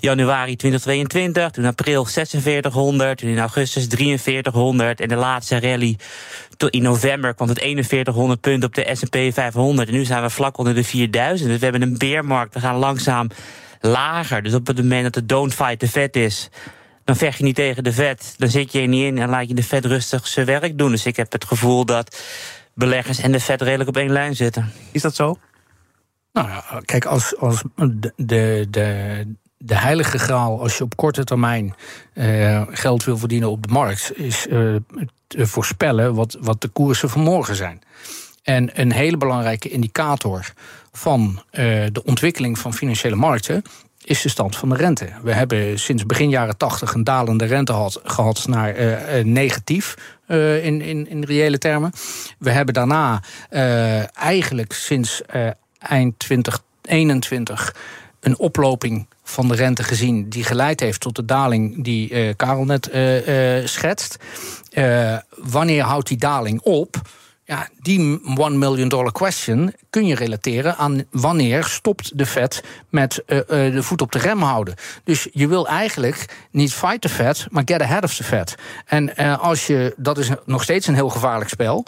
januari 0.00 0.56
2022. 0.56 1.50
Toen 1.50 1.64
april 1.64 2.04
4600. 2.04 3.18
Toen 3.18 3.28
in 3.28 3.38
augustus 3.38 3.86
4300. 3.88 5.00
En 5.00 5.08
de 5.08 5.14
laatste 5.14 5.60
rally 5.60 5.98
in 6.70 6.82
november 6.82 7.34
kwam 7.34 7.48
het 7.48 7.58
4100 7.58 8.40
punten 8.40 8.68
op 8.68 8.74
de 8.74 8.88
S&P 8.92 9.34
500. 9.34 9.88
En 9.88 9.94
nu 9.94 10.04
zijn 10.04 10.22
we 10.22 10.30
vlak 10.30 10.58
onder 10.58 10.74
de 10.74 10.84
4000. 10.84 11.50
Dus 11.50 11.58
we 11.58 11.64
hebben 11.64 11.82
een 11.82 11.98
beermarkt. 11.98 12.54
We 12.54 12.60
gaan 12.60 12.76
langzaam 12.76 13.28
lager. 13.80 14.42
Dus 14.42 14.54
op 14.54 14.66
het 14.66 14.76
moment 14.76 15.02
dat 15.02 15.14
de 15.14 15.26
don't 15.26 15.54
fight 15.54 15.78
the 15.78 15.88
vet 15.88 16.16
is 16.16 16.50
dan 17.08 17.16
vecht 17.16 17.38
je 17.38 17.44
niet 17.44 17.54
tegen 17.54 17.84
de 17.84 17.92
vet. 17.92 18.34
Dan 18.36 18.48
zit 18.48 18.72
je 18.72 18.80
er 18.80 18.88
niet 18.88 19.04
in 19.04 19.18
en 19.18 19.28
laat 19.28 19.48
je 19.48 19.54
de 19.54 19.62
vet 19.62 19.84
rustig 19.84 20.26
zijn 20.26 20.46
werk 20.46 20.78
doen. 20.78 20.90
Dus 20.90 21.06
ik 21.06 21.16
heb 21.16 21.32
het 21.32 21.44
gevoel 21.44 21.84
dat 21.84 22.22
beleggers 22.78 23.18
en 23.18 23.32
de 23.32 23.40
vet 23.40 23.62
redelijk 23.62 23.88
op 23.88 23.96
één 23.96 24.10
lijn 24.10 24.36
zitten. 24.36 24.72
Is 24.92 25.02
dat 25.02 25.14
zo? 25.14 25.38
Nou 26.32 26.48
ja, 26.48 26.80
kijk, 26.84 27.04
als, 27.04 27.36
als 27.36 27.62
de, 27.74 28.12
de, 28.16 28.66
de, 28.70 29.26
de 29.58 29.74
heilige 29.74 30.18
graal, 30.18 30.60
als 30.60 30.78
je 30.78 30.84
op 30.84 30.96
korte 30.96 31.24
termijn 31.24 31.74
uh, 32.14 32.62
geld 32.70 33.04
wil 33.04 33.18
verdienen 33.18 33.50
op 33.50 33.66
de 33.66 33.72
markt, 33.72 34.18
is 34.18 34.46
uh, 34.46 34.76
te 35.26 35.46
voorspellen 35.46 36.14
wat, 36.14 36.36
wat 36.40 36.60
de 36.60 36.68
koersen 36.68 37.10
van 37.10 37.22
morgen 37.22 37.56
zijn. 37.56 37.82
En 38.42 38.80
een 38.80 38.92
hele 38.92 39.16
belangrijke 39.16 39.68
indicator 39.68 40.52
van 40.92 41.42
uh, 41.52 41.86
de 41.92 42.02
ontwikkeling 42.04 42.58
van 42.58 42.74
financiële 42.74 43.16
markten 43.16 43.62
is 44.08 44.22
de 44.22 44.28
stand 44.28 44.56
van 44.56 44.68
de 44.68 44.76
rente. 44.76 45.08
We 45.22 45.32
hebben 45.32 45.78
sinds 45.78 46.06
begin 46.06 46.28
jaren 46.28 46.56
80 46.56 46.94
een 46.94 47.04
dalende 47.04 47.44
rente 47.44 47.90
gehad, 48.04 48.46
naar 48.46 48.78
uh, 48.78 49.24
negatief. 49.24 49.94
Uh, 50.26 50.64
in, 50.64 50.80
in, 50.80 51.08
in 51.08 51.24
reële 51.24 51.58
termen. 51.58 51.92
We 52.38 52.50
hebben 52.50 52.74
daarna 52.74 53.22
eigenlijk 54.12 54.72
sinds 54.72 55.22
eind 55.78 56.18
2021 56.18 57.74
een 58.20 58.38
oploping 58.38 59.06
van 59.22 59.48
de 59.48 59.54
rente 59.54 59.82
gezien 59.82 60.28
die 60.28 60.44
geleid 60.44 60.80
heeft 60.80 61.00
tot 61.00 61.16
de 61.16 61.24
daling 61.24 61.84
die 61.84 62.34
Karel 62.34 62.64
net 62.64 62.90
schetst. 63.64 64.16
wanneer 65.36 65.82
houdt 65.82 66.08
die 66.08 66.16
daling 66.18 66.60
op? 66.60 67.00
Ja, 67.50 67.68
die 67.80 68.20
one 68.36 68.56
million 68.56 68.88
dollar 68.88 69.12
question 69.12 69.74
kun 69.90 70.06
je 70.06 70.14
relateren 70.14 70.76
aan 70.76 71.04
wanneer 71.10 71.64
stopt 71.64 72.18
de 72.18 72.26
Fed 72.26 72.64
met 72.88 73.22
uh, 73.26 73.36
uh, 73.38 73.44
de 73.48 73.82
voet 73.82 74.00
op 74.00 74.12
de 74.12 74.18
rem 74.18 74.42
houden. 74.42 74.74
Dus 75.04 75.28
je 75.32 75.48
wil 75.48 75.68
eigenlijk 75.68 76.46
niet 76.50 76.74
fight 76.74 77.00
the 77.00 77.08
Fed, 77.08 77.46
maar 77.50 77.62
get 77.64 77.82
ahead 77.82 78.04
of 78.04 78.14
the 78.14 78.24
Fed. 78.24 78.54
En 78.86 79.12
uh, 79.16 79.38
als 79.38 79.66
je, 79.66 79.94
dat 79.96 80.18
is 80.18 80.30
nog 80.44 80.62
steeds 80.62 80.86
een 80.86 80.94
heel 80.94 81.08
gevaarlijk 81.08 81.50
spel. 81.50 81.84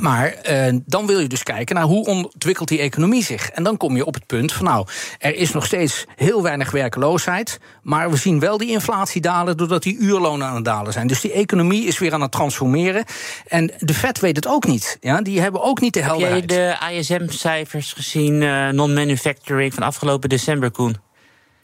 Maar 0.00 0.34
uh, 0.50 0.78
dan 0.86 1.06
wil 1.06 1.18
je 1.18 1.28
dus 1.28 1.42
kijken 1.42 1.74
naar 1.74 1.84
hoe 1.84 2.06
ontwikkelt 2.06 2.68
die 2.68 2.78
economie 2.78 3.24
zich. 3.24 3.50
En 3.50 3.62
dan 3.62 3.76
kom 3.76 3.96
je 3.96 4.04
op 4.04 4.14
het 4.14 4.26
punt 4.26 4.52
van 4.52 4.64
nou, 4.64 4.86
er 5.18 5.34
is 5.34 5.52
nog 5.52 5.66
steeds 5.66 6.04
heel 6.16 6.42
weinig 6.42 6.70
werkloosheid. 6.70 7.60
Maar 7.82 8.10
we 8.10 8.16
zien 8.16 8.40
wel 8.40 8.58
die 8.58 8.70
inflatie 8.70 9.20
dalen 9.20 9.56
doordat 9.56 9.82
die 9.82 9.98
uurlonen 9.98 10.46
aan 10.46 10.54
het 10.54 10.64
dalen 10.64 10.92
zijn. 10.92 11.06
Dus 11.06 11.20
die 11.20 11.32
economie 11.32 11.86
is 11.86 11.98
weer 11.98 12.12
aan 12.12 12.22
het 12.22 12.32
transformeren. 12.32 13.04
En 13.46 13.72
de 13.78 13.94
Fed 13.94 14.20
weet 14.20 14.36
het 14.36 14.48
ook 14.48 14.66
niet. 14.66 14.96
Ja, 15.00 15.22
die 15.22 15.40
hebben 15.40 15.62
ook 15.62 15.80
niet 15.80 15.94
de 15.94 16.02
helderheid. 16.02 16.50
Heb 16.50 16.50
je 16.50 16.86
de 16.90 16.94
ISM-cijfers 16.94 17.92
gezien, 17.92 18.40
uh, 18.40 18.68
non-manufacturing 18.68 19.74
van 19.74 19.82
afgelopen 19.82 20.28
december, 20.28 20.70
Koen? 20.70 21.03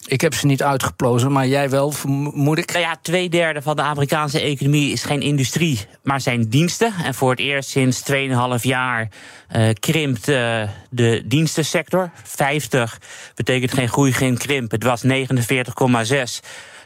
Ik 0.07 0.21
heb 0.21 0.35
ze 0.35 0.47
niet 0.47 0.63
uitgeplozen, 0.63 1.33
maar 1.33 1.47
jij 1.47 1.71
wel, 1.71 1.91
vermoed 1.91 2.59
ik. 2.59 2.73
Nou 2.73 2.85
ja, 2.85 2.97
twee 3.03 3.29
derde 3.29 3.63
van 3.63 3.77
de 3.77 3.83
Amerikaanse 3.83 4.41
economie 4.41 4.93
is 4.93 5.03
geen 5.03 5.21
industrie, 5.21 5.81
maar 6.03 6.21
zijn 6.21 6.49
diensten. 6.49 6.93
En 7.05 7.15
voor 7.15 7.31
het 7.31 7.39
eerst 7.39 7.69
sinds 7.69 8.03
2,5 8.13 8.17
jaar 8.63 9.09
uh, 9.57 9.69
krimpt 9.81 10.29
uh, 10.29 10.63
de 10.91 11.23
dienstensector. 11.27 12.11
50 12.23 13.01
betekent 13.35 13.73
geen 13.73 13.89
groei, 13.89 14.13
geen 14.13 14.39
krimp. 14.39 14.71
Het 14.71 14.83
was 14.83 15.05
49,6. 15.05 15.11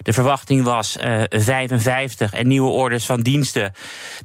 De 0.02 0.12
verwachting 0.12 0.64
was 0.64 0.96
uh, 0.96 1.22
55 1.28 2.32
en 2.32 2.48
nieuwe 2.48 2.70
orders 2.70 3.06
van 3.06 3.20
diensten 3.20 3.72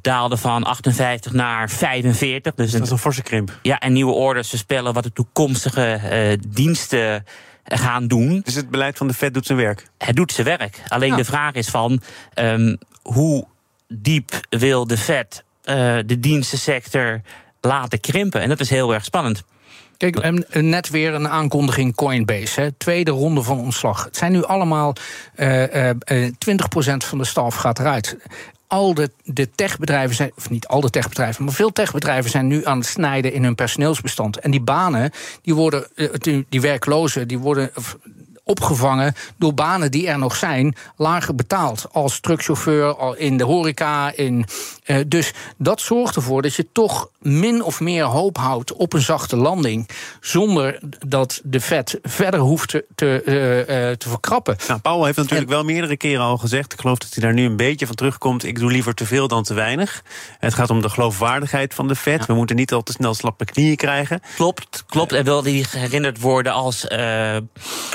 daalden 0.00 0.38
van 0.38 0.64
58 0.64 1.32
naar 1.32 1.70
45. 1.70 2.54
Dus 2.54 2.70
dat 2.70 2.82
is 2.82 2.90
een 2.90 2.98
forse 2.98 3.22
krimp. 3.22 3.58
Ja, 3.62 3.78
en 3.78 3.92
nieuwe 3.92 4.12
orders 4.12 4.48
voorspellen 4.48 4.92
wat 4.92 5.04
de 5.04 5.12
toekomstige 5.12 6.00
uh, 6.12 6.38
diensten 6.48 7.24
gaan 7.78 8.06
doen. 8.06 8.40
Dus 8.44 8.54
het 8.54 8.70
beleid 8.70 8.96
van 8.96 9.06
de 9.06 9.14
Fed 9.14 9.34
doet 9.34 9.46
zijn 9.46 9.58
werk? 9.58 9.86
Het 9.98 10.16
doet 10.16 10.32
zijn 10.32 10.46
werk. 10.46 10.82
Alleen 10.88 11.10
ja. 11.10 11.16
de 11.16 11.24
vraag 11.24 11.54
is 11.54 11.68
van 11.68 12.00
um, 12.34 12.78
hoe 13.02 13.46
diep 13.88 14.30
wil 14.48 14.86
de 14.86 14.96
Fed 14.96 15.44
uh, 15.64 15.74
de 16.06 16.20
dienstensector 16.20 17.20
laten 17.60 18.00
krimpen? 18.00 18.40
En 18.40 18.48
dat 18.48 18.60
is 18.60 18.70
heel 18.70 18.94
erg 18.94 19.04
spannend. 19.04 19.42
Kijk, 19.96 20.42
net 20.54 20.90
weer 20.90 21.14
een 21.14 21.28
aankondiging 21.28 21.94
Coinbase. 21.94 22.60
Hè. 22.60 22.72
Tweede 22.72 23.10
ronde 23.10 23.42
van 23.42 23.58
ontslag. 23.58 24.04
Het 24.04 24.16
zijn 24.16 24.32
nu 24.32 24.44
allemaal 24.44 24.94
uh, 25.36 25.74
uh, 25.74 25.90
20% 25.90 25.92
van 26.96 27.18
de 27.18 27.24
staf 27.24 27.54
gaat 27.54 27.78
eruit 27.78 28.16
al 28.70 28.94
de, 28.94 29.50
techbedrijven 29.54 30.16
zijn, 30.16 30.32
of 30.36 30.50
niet 30.50 30.66
al 30.66 30.80
de 30.80 30.90
techbedrijven, 30.90 31.44
maar 31.44 31.54
veel 31.54 31.72
techbedrijven 31.72 32.30
zijn 32.30 32.46
nu 32.46 32.66
aan 32.66 32.78
het 32.78 32.86
snijden 32.86 33.32
in 33.32 33.44
hun 33.44 33.54
personeelsbestand. 33.54 34.38
En 34.38 34.50
die 34.50 34.60
banen, 34.60 35.10
die 35.42 35.54
worden, 35.54 35.86
eh, 35.94 36.08
die 36.48 36.60
werklozen, 36.60 37.28
die 37.28 37.38
worden 37.38 37.70
opgevangen 38.50 39.14
door 39.36 39.54
banen 39.54 39.90
die 39.90 40.08
er 40.08 40.18
nog 40.18 40.36
zijn, 40.36 40.74
lager 40.96 41.34
betaald. 41.34 41.86
Als 41.92 42.20
truckchauffeur, 42.20 42.96
al 42.96 43.14
in 43.14 43.36
de 43.36 43.44
horeca. 43.44 44.12
In, 44.14 44.44
uh, 44.86 44.96
dus 45.06 45.32
dat 45.56 45.80
zorgt 45.80 46.16
ervoor 46.16 46.42
dat 46.42 46.54
je 46.54 46.66
toch 46.72 47.10
min 47.18 47.62
of 47.62 47.80
meer 47.80 48.04
hoop 48.04 48.36
houdt 48.36 48.72
op 48.72 48.92
een 48.92 49.00
zachte 49.00 49.36
landing. 49.36 49.88
Zonder 50.20 50.78
dat 51.06 51.40
de 51.44 51.60
vet 51.60 51.98
verder 52.02 52.40
hoeft 52.40 52.68
te, 52.68 52.84
te, 52.94 53.22
uh, 53.24 53.58
uh, 53.58 53.64
te 53.96 54.08
verkrappen. 54.08 54.56
Nou, 54.68 54.80
Paul 54.80 55.04
heeft 55.04 55.16
natuurlijk 55.16 55.50
en, 55.50 55.56
wel 55.56 55.64
meerdere 55.64 55.96
keren 55.96 56.24
al 56.24 56.38
gezegd. 56.38 56.72
Ik 56.72 56.80
geloof 56.80 56.98
dat 56.98 57.14
hij 57.14 57.22
daar 57.22 57.34
nu 57.34 57.44
een 57.44 57.56
beetje 57.56 57.86
van 57.86 57.94
terugkomt. 57.94 58.44
Ik 58.44 58.58
doe 58.58 58.70
liever 58.70 58.94
te 58.94 59.06
veel 59.06 59.28
dan 59.28 59.42
te 59.42 59.54
weinig. 59.54 60.02
Het 60.38 60.54
gaat 60.54 60.70
om 60.70 60.80
de 60.80 60.88
geloofwaardigheid 60.88 61.74
van 61.74 61.88
de 61.88 61.94
vet. 61.94 62.20
Ja. 62.20 62.26
We 62.26 62.34
moeten 62.34 62.56
niet 62.56 62.72
al 62.72 62.82
te 62.82 62.92
snel 62.92 63.14
slappe 63.14 63.44
knieën 63.44 63.76
krijgen. 63.76 64.20
Klopt, 64.34 64.84
klopt. 64.86 65.12
En 65.12 65.24
wil 65.24 65.42
die 65.42 65.66
herinnerd 65.70 66.20
worden 66.20 66.52
als 66.52 66.86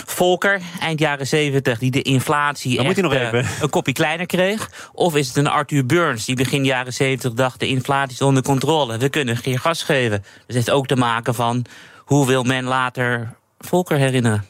volk 0.06 0.45
eind 0.80 1.00
jaren 1.00 1.28
70, 1.28 1.80
die 1.80 1.92
de 1.92 2.02
inflatie 2.02 2.80
echt, 2.80 3.02
nog 3.02 3.14
even. 3.14 3.44
Uh, 3.44 3.62
een 3.62 3.70
kopje 3.70 3.94
kleiner 3.94 4.26
kreeg? 4.26 4.90
Of 4.94 5.16
is 5.16 5.28
het 5.28 5.38
een 5.38 5.48
Arthur 5.48 5.86
Burns 5.86 6.26
die 6.26 6.36
begin 6.36 6.66
jaren 6.66 6.94
70 6.94 7.34
dacht: 7.34 7.60
de 7.60 7.68
inflatie 7.68 8.14
is 8.14 8.22
onder 8.22 8.44
controle, 8.44 8.98
we 8.98 9.10
kunnen 9.10 9.38
geen 9.38 9.60
gas 9.60 9.84
geven? 9.84 10.20
Dus 10.22 10.30
het 10.46 10.56
heeft 10.56 10.70
ook 10.70 10.88
te 10.88 10.96
maken 10.96 11.36
van 11.36 11.66
hoe 11.98 12.28
wil 12.28 12.44
men 12.44 12.64
later 12.64 13.36
Volker 13.60 13.98
herinneren? 13.98 14.46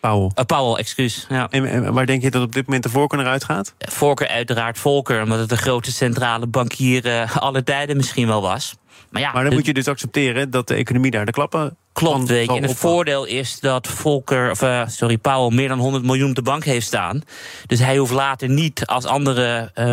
Powell. 0.00 0.30
Uh, 0.34 0.44
Powell, 0.44 0.78
excuus. 0.78 1.26
Ja. 1.28 1.48
En, 1.50 1.64
en, 1.64 1.92
waar 1.92 2.06
denk 2.06 2.22
je 2.22 2.30
dat 2.30 2.42
op 2.42 2.52
dit 2.52 2.66
moment 2.66 2.82
de 2.82 2.88
voorkeur 2.88 3.22
naar 3.22 3.32
uitgaat? 3.32 3.74
Volker, 3.78 4.28
uiteraard 4.28 4.78
Volker, 4.78 5.22
omdat 5.22 5.38
het 5.38 5.48
de 5.48 5.56
grootste 5.56 5.92
centrale 5.92 6.46
bankier 6.46 7.06
uh, 7.22 7.36
alle 7.36 7.62
tijden 7.62 7.96
misschien 7.96 8.26
wel 8.26 8.42
was. 8.42 8.74
Maar, 9.10 9.22
ja, 9.22 9.32
maar 9.32 9.44
dan 9.44 9.52
moet 9.52 9.66
je 9.66 9.72
dus 9.72 9.88
accepteren 9.88 10.50
dat 10.50 10.68
de 10.68 10.74
economie 10.74 11.10
daar 11.10 11.26
de 11.26 11.32
klappen 11.32 11.76
Klopt, 11.92 12.28
weet 12.28 12.50
je. 12.50 12.56
En 12.56 12.62
het 12.62 12.76
voordeel 12.76 13.24
is 13.24 13.60
dat 13.60 13.86
Volker, 13.86 14.50
of, 14.50 14.62
uh, 14.62 14.86
sorry, 14.86 15.18
Powell 15.18 15.56
meer 15.56 15.68
dan 15.68 15.78
100 15.78 16.04
miljoen 16.04 16.28
op 16.28 16.34
de 16.34 16.42
bank 16.42 16.64
heeft 16.64 16.86
staan. 16.86 17.22
Dus 17.66 17.78
hij 17.78 17.96
hoeft 17.96 18.12
later 18.12 18.48
niet 18.48 18.86
als 18.86 19.04
andere 19.04 19.70
uh, 19.74 19.92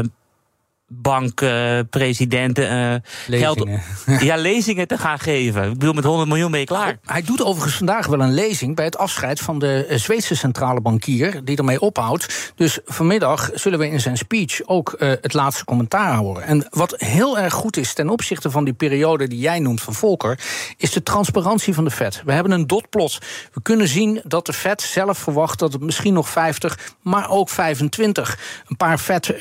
bankpresidenten 0.89 2.71
uh, 2.71 2.91
uh, 2.91 3.39
geld, 3.39 3.67
ja, 4.19 4.35
lezingen 4.35 4.87
te 4.87 4.97
gaan 4.97 5.19
geven. 5.19 5.63
Ik 5.63 5.77
bedoel, 5.77 5.93
met 5.93 6.03
100 6.03 6.29
miljoen 6.29 6.51
ben 6.51 6.59
je 6.59 6.65
klaar. 6.65 6.97
Hij 7.05 7.21
doet 7.21 7.43
overigens 7.43 7.75
vandaag 7.75 8.07
wel 8.07 8.21
een 8.21 8.33
lezing 8.33 8.75
bij 8.75 8.85
het 8.85 8.97
afscheid 8.97 9.39
van 9.39 9.59
de 9.59 9.85
Zweedse 9.89 10.35
centrale 10.35 10.81
bankier, 10.81 11.43
die 11.43 11.57
ermee 11.57 11.79
ophoudt. 11.79 12.53
Dus 12.55 12.79
vanmiddag 12.85 13.49
zullen 13.53 13.79
we 13.79 13.89
in 13.89 14.01
zijn 14.01 14.17
speech 14.17 14.61
ook 14.65 14.95
uh, 14.99 15.09
het 15.09 15.33
laatste 15.33 15.65
commentaar 15.65 16.15
horen. 16.15 16.43
En 16.43 16.67
wat 16.69 16.93
heel 16.97 17.39
erg 17.39 17.53
goed 17.53 17.77
is 17.77 17.93
ten 17.93 18.09
opzichte 18.09 18.51
van 18.51 18.63
die 18.63 18.73
periode 18.73 19.27
die 19.27 19.39
jij 19.39 19.59
noemt 19.59 19.81
van 19.81 19.93
Volker, 19.93 20.39
is 20.77 20.91
de 20.91 21.03
transparantie 21.03 21.73
van 21.73 21.83
de 21.83 21.91
Fed. 21.91 22.21
We 22.25 22.31
hebben 22.31 22.51
een 22.51 22.67
dotplot. 22.67 23.17
We 23.53 23.61
kunnen 23.61 23.87
zien 23.87 24.21
dat 24.23 24.45
de 24.45 24.53
Fed 24.53 24.81
zelf 24.81 25.17
verwacht 25.17 25.59
dat 25.59 25.73
het 25.73 25.81
misschien 25.81 26.13
nog 26.13 26.29
50, 26.29 26.93
maar 27.01 27.29
ook 27.29 27.49
25. 27.49 28.39
Een 28.67 28.77
paar 28.77 28.97
Fed 28.97 29.33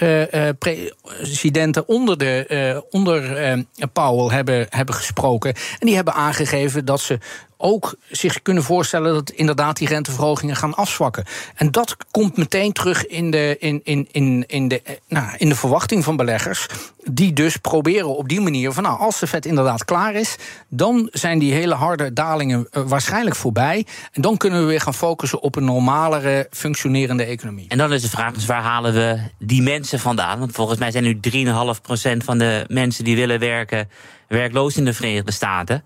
presidenten 1.38 1.88
onder, 1.88 2.18
de, 2.18 2.44
uh, 2.48 2.81
onder 2.90 3.46
uh, 3.57 3.62
Powell 3.92 4.35
hebben, 4.37 4.66
hebben 4.68 4.94
gesproken. 4.94 5.55
En 5.55 5.87
die 5.87 5.94
hebben 5.94 6.14
aangegeven 6.14 6.85
dat 6.85 7.01
ze 7.01 7.18
ook 7.59 7.94
zich 8.11 8.42
kunnen 8.42 8.62
voorstellen 8.62 9.14
dat 9.14 9.31
inderdaad 9.31 9.77
die 9.77 9.88
renteverhogingen 9.88 10.57
gaan 10.57 10.75
afzwakken. 10.75 11.25
En 11.55 11.71
dat 11.71 11.97
komt 12.11 12.37
meteen 12.37 12.73
terug 12.73 13.07
in 13.07 13.31
de, 13.31 13.57
in, 13.59 13.81
in, 13.85 14.09
in, 14.11 14.44
in 14.47 14.68
de, 14.68 14.83
eh, 14.83 14.94
nou, 15.09 15.27
in 15.37 15.49
de 15.49 15.55
verwachting 15.55 16.05
van 16.05 16.16
beleggers. 16.16 16.66
Die 17.11 17.33
dus 17.33 17.57
proberen 17.57 18.16
op 18.16 18.29
die 18.29 18.40
manier 18.40 18.73
van 18.73 18.83
nou, 18.83 18.99
als 18.99 19.18
de 19.18 19.27
vet 19.27 19.47
inderdaad 19.47 19.85
klaar 19.85 20.14
is, 20.14 20.37
dan 20.68 21.09
zijn 21.12 21.38
die 21.38 21.53
hele 21.53 21.75
harde 21.75 22.12
dalingen 22.12 22.66
eh, 22.71 22.83
waarschijnlijk 22.87 23.37
voorbij. 23.37 23.87
En 24.12 24.23
dan 24.23 24.37
kunnen 24.37 24.61
we 24.61 24.66
weer 24.66 24.81
gaan 24.81 24.94
focussen 24.94 25.42
op 25.42 25.57
een 25.57 25.64
normalere, 25.64 26.47
functionerende 26.51 27.25
economie. 27.25 27.68
En 27.68 27.79
dan 27.79 27.92
is 27.92 28.03
de 28.03 28.11
vraag 28.11 28.33
dus 28.33 28.47
waar 28.47 28.62
halen 28.62 28.92
we 28.92 29.18
die 29.38 29.62
mensen 29.62 29.99
vandaan? 29.99 30.38
Want 30.38 30.53
volgens 30.53 30.79
mij 30.79 30.90
zijn 30.90 31.05
nu 31.05 31.21
3,5% 31.31 32.25
van 32.25 32.38
de 32.38 32.64
mensen 32.68 33.05
die 33.05 33.16
willen 33.16 33.38
werken 33.38 33.88
werkloos 34.29 34.77
in 34.77 34.85
de 34.85 34.92
Verenigde 34.92 35.33
Staten. 35.33 35.85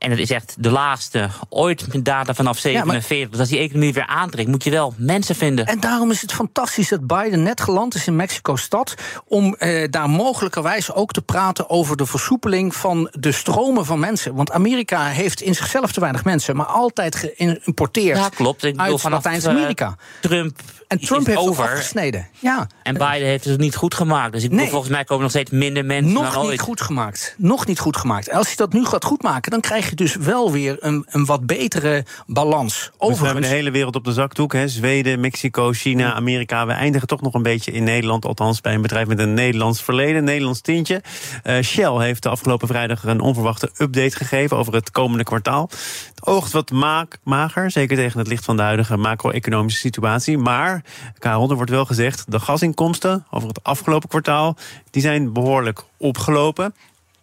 En 0.00 0.10
het 0.10 0.18
is 0.18 0.30
echt 0.30 0.54
de 0.58 0.70
laagste 0.70 1.28
ooit 1.48 1.92
met 1.92 2.04
data 2.04 2.34
vanaf 2.34 2.58
47. 2.58 3.30
dus 3.30 3.38
als 3.40 3.48
die 3.48 3.58
economie 3.58 3.92
weer 3.92 4.06
aantrekt, 4.06 4.48
moet 4.48 4.64
je 4.64 4.70
wel 4.70 4.94
mensen 4.96 5.34
vinden. 5.34 5.66
En 5.66 5.80
daarom 5.80 6.10
is 6.10 6.20
het 6.20 6.32
fantastisch 6.32 6.88
dat 6.88 7.06
Biden 7.06 7.42
net 7.42 7.60
geland 7.60 7.94
is 7.94 8.06
in 8.06 8.16
Mexico-stad. 8.16 8.94
om 9.26 9.54
eh, 9.54 9.90
daar 9.90 10.10
mogelijkerwijs 10.10 10.92
ook 10.92 11.12
te 11.12 11.22
praten 11.22 11.70
over 11.70 11.96
de 11.96 12.06
versoepeling 12.06 12.74
van 12.74 13.08
de 13.12 13.32
stromen 13.32 13.84
van 13.86 13.98
mensen. 13.98 14.34
Want 14.34 14.52
Amerika 14.52 15.04
heeft 15.06 15.40
in 15.40 15.54
zichzelf 15.54 15.92
te 15.92 16.00
weinig 16.00 16.24
mensen, 16.24 16.56
maar 16.56 16.66
altijd 16.66 17.16
geïmporteerd. 17.16 18.18
Ja, 18.18 18.28
klopt. 18.28 18.64
Ik 18.64 18.76
vanaf 18.76 19.02
Latijns-Amerika. 19.02 19.86
Uh, 19.86 20.20
Trump. 20.20 20.60
En 20.88 21.00
Trump 21.00 21.26
heeft 21.26 21.38
over. 21.38 21.62
het 21.62 21.72
afgesneden. 21.72 22.28
Ja. 22.38 22.66
En 22.82 22.94
Biden 22.94 23.26
heeft 23.28 23.44
het 23.44 23.60
niet 23.60 23.76
goed 23.76 23.94
gemaakt. 23.94 24.32
Dus 24.32 24.44
ik 24.44 24.50
Nee. 24.50 24.68
volgens 24.68 24.90
mij 24.90 25.04
komen 25.04 25.22
nog 25.22 25.30
steeds 25.30 25.50
minder 25.50 25.84
mensen 25.84 26.12
Nog 26.12 26.32
dan 26.32 26.40
niet 26.42 26.50
ooit. 26.50 26.60
goed 26.60 26.80
gemaakt. 26.80 27.34
Nog 27.38 27.66
niet 27.66 27.78
goed 27.78 27.96
gemaakt. 27.96 28.28
En 28.28 28.36
als 28.38 28.50
je 28.50 28.56
dat 28.56 28.72
nu 28.72 28.84
gaat 28.84 29.04
goedmaken, 29.04 29.50
dan 29.50 29.60
krijg 29.60 29.89
je 29.89 29.89
dus 29.96 30.16
wel 30.16 30.52
weer 30.52 30.76
een, 30.80 31.06
een 31.08 31.24
wat 31.24 31.46
betere 31.46 32.04
balans. 32.26 32.74
Dus 32.74 32.84
we 32.86 32.92
hebben 32.98 33.16
Overigens, 33.16 33.48
de 33.48 33.54
hele 33.54 33.70
wereld 33.70 33.96
op 33.96 34.04
de 34.04 34.12
zakdoek. 34.12 34.52
Hè? 34.52 34.68
Zweden, 34.68 35.20
Mexico, 35.20 35.72
China, 35.72 36.12
Amerika. 36.14 36.66
We 36.66 36.72
eindigen 36.72 37.08
toch 37.08 37.20
nog 37.20 37.34
een 37.34 37.42
beetje 37.42 37.72
in 37.72 37.84
Nederland. 37.84 38.24
Althans 38.24 38.60
bij 38.60 38.74
een 38.74 38.82
bedrijf 38.82 39.06
met 39.06 39.18
een 39.18 39.34
Nederlands 39.34 39.82
verleden, 39.82 40.16
een 40.16 40.24
Nederlands 40.24 40.60
tintje. 40.60 41.02
Eh, 41.42 41.60
Shell 41.62 41.92
heeft 41.92 42.22
de 42.22 42.28
afgelopen 42.28 42.68
vrijdag 42.68 43.04
een 43.04 43.20
onverwachte 43.20 43.70
update 43.78 44.16
gegeven 44.16 44.56
over 44.56 44.74
het 44.74 44.90
komende 44.90 45.24
kwartaal. 45.24 45.70
Het 46.14 46.26
oogt 46.26 46.52
wat 46.52 46.70
maak, 46.70 47.18
mager, 47.22 47.70
zeker 47.70 47.96
tegen 47.96 48.18
het 48.18 48.28
licht 48.28 48.44
van 48.44 48.56
de 48.56 48.62
huidige 48.62 48.96
macro-economische 48.96 49.80
situatie. 49.80 50.38
Maar, 50.38 50.84
Karel, 51.18 51.50
er 51.50 51.56
wordt 51.56 51.70
wel 51.70 51.84
gezegd, 51.84 52.24
de 52.28 52.40
gasinkomsten 52.40 53.26
over 53.30 53.48
het 53.48 53.62
afgelopen 53.62 54.08
kwartaal... 54.08 54.56
die 54.90 55.02
zijn 55.02 55.32
behoorlijk 55.32 55.82
opgelopen. 55.96 56.74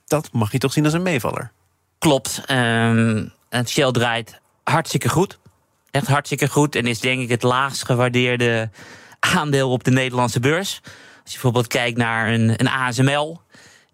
Dat 0.06 0.30
mag 0.32 0.52
je 0.52 0.58
toch 0.58 0.74
zien 0.74 0.84
als 0.84 0.94
een 0.94 1.02
meevaller. 1.02 1.52
Klopt. 2.00 2.42
ehm, 2.46 3.26
Shell 3.66 3.92
draait 3.92 4.40
hartstikke 4.64 5.10
goed. 5.10 5.40
Echt 5.92 6.08
hartstikke 6.08 6.48
goed. 6.48 6.76
En 6.76 6.86
is 6.86 7.00
denk 7.00 7.22
ik 7.22 7.30
het 7.30 7.44
laagst 7.44 7.86
gewaardeerde 7.86 8.70
aandeel 9.20 9.72
op 9.72 9.84
de 9.84 9.92
Nederlandse 9.92 10.40
beurs. 10.40 10.82
Als 10.84 10.92
je 11.24 11.32
bijvoorbeeld 11.32 11.68
kijkt 11.68 11.98
naar 11.98 12.34
een, 12.34 12.54
een 12.58 12.70
ASML. 12.70 13.42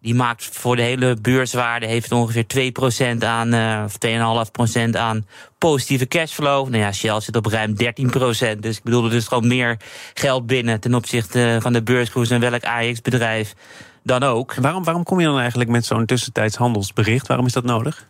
Die 0.02 0.16
maakt 0.16 0.44
voor 0.44 0.76
de 0.76 0.82
hele 0.82 1.16
beurswaarde 1.22 1.86
heeft 1.86 2.12
ongeveer 2.12 2.46
2% 2.46 3.24
aan, 3.24 3.54
eh, 3.54 3.84
of 3.86 3.98
2,5% 3.98 4.96
aan 4.96 5.28
positieve 5.58 6.08
cashflow. 6.08 6.70
Nou 6.70 6.84
ja, 6.84 6.92
Shell 6.92 7.20
zit 7.22 7.36
op 7.36 7.46
ruim 7.46 7.76
13%. 7.76 8.62
Dus 8.62 8.78
ik 8.78 8.84
bedoel, 8.84 9.06
er 9.06 9.14
is 9.14 9.28
gewoon 9.28 9.48
meer 9.48 9.78
geld 10.14 10.48
binnen 10.48 10.80
ten 10.80 10.94
opzichte 10.94 11.58
van 11.62 11.74
de 11.74 11.84
beurskoers 11.84 12.30
en 12.30 12.40
welk 12.40 12.64
AX-bedrijf 12.64 13.54
dan 14.04 14.24
ook. 14.24 14.54
En 14.54 14.62
Waarom, 14.62 14.84
waarom 14.84 15.04
kom 15.04 15.20
je 15.20 15.26
dan 15.26 15.40
eigenlijk 15.40 15.70
met 15.70 15.86
zo'n 15.86 16.06
tussentijds 16.06 16.56
handelsbericht? 16.56 17.28
Waarom 17.28 17.46
is 17.46 17.54
dat 17.54 17.64
nodig? 17.64 18.08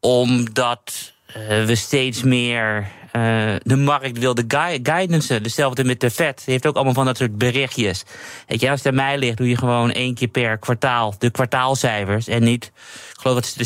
Omdat 0.00 1.12
eh, 1.26 1.64
we 1.64 1.74
steeds 1.74 2.22
meer 2.22 2.90
eh, 3.12 3.22
de 3.62 3.76
markt 3.76 4.18
wil 4.18 4.34
de 4.34 4.44
gui- 4.48 4.80
guidance. 4.82 5.34
Hetzelfde 5.34 5.84
met 5.84 6.00
de 6.00 6.10
Fed. 6.10 6.36
Die 6.36 6.52
heeft 6.52 6.66
ook 6.66 6.74
allemaal 6.74 6.94
van 6.94 7.04
dat 7.04 7.16
soort 7.16 7.38
berichtjes. 7.38 8.04
Weet 8.46 8.60
je, 8.60 8.70
als 8.70 8.78
het 8.78 8.88
aan 8.88 8.94
mij 8.94 9.18
ligt, 9.18 9.36
doe 9.36 9.48
je 9.48 9.56
gewoon 9.56 9.90
één 9.90 10.14
keer 10.14 10.28
per 10.28 10.58
kwartaal 10.58 11.14
de 11.18 11.30
kwartaalcijfers. 11.30 12.28
En 12.28 12.42
niet, 12.42 12.64
ik 12.64 13.18
geloof 13.20 13.34
dat 13.36 13.46
ze 13.46 13.58
de 13.58 13.64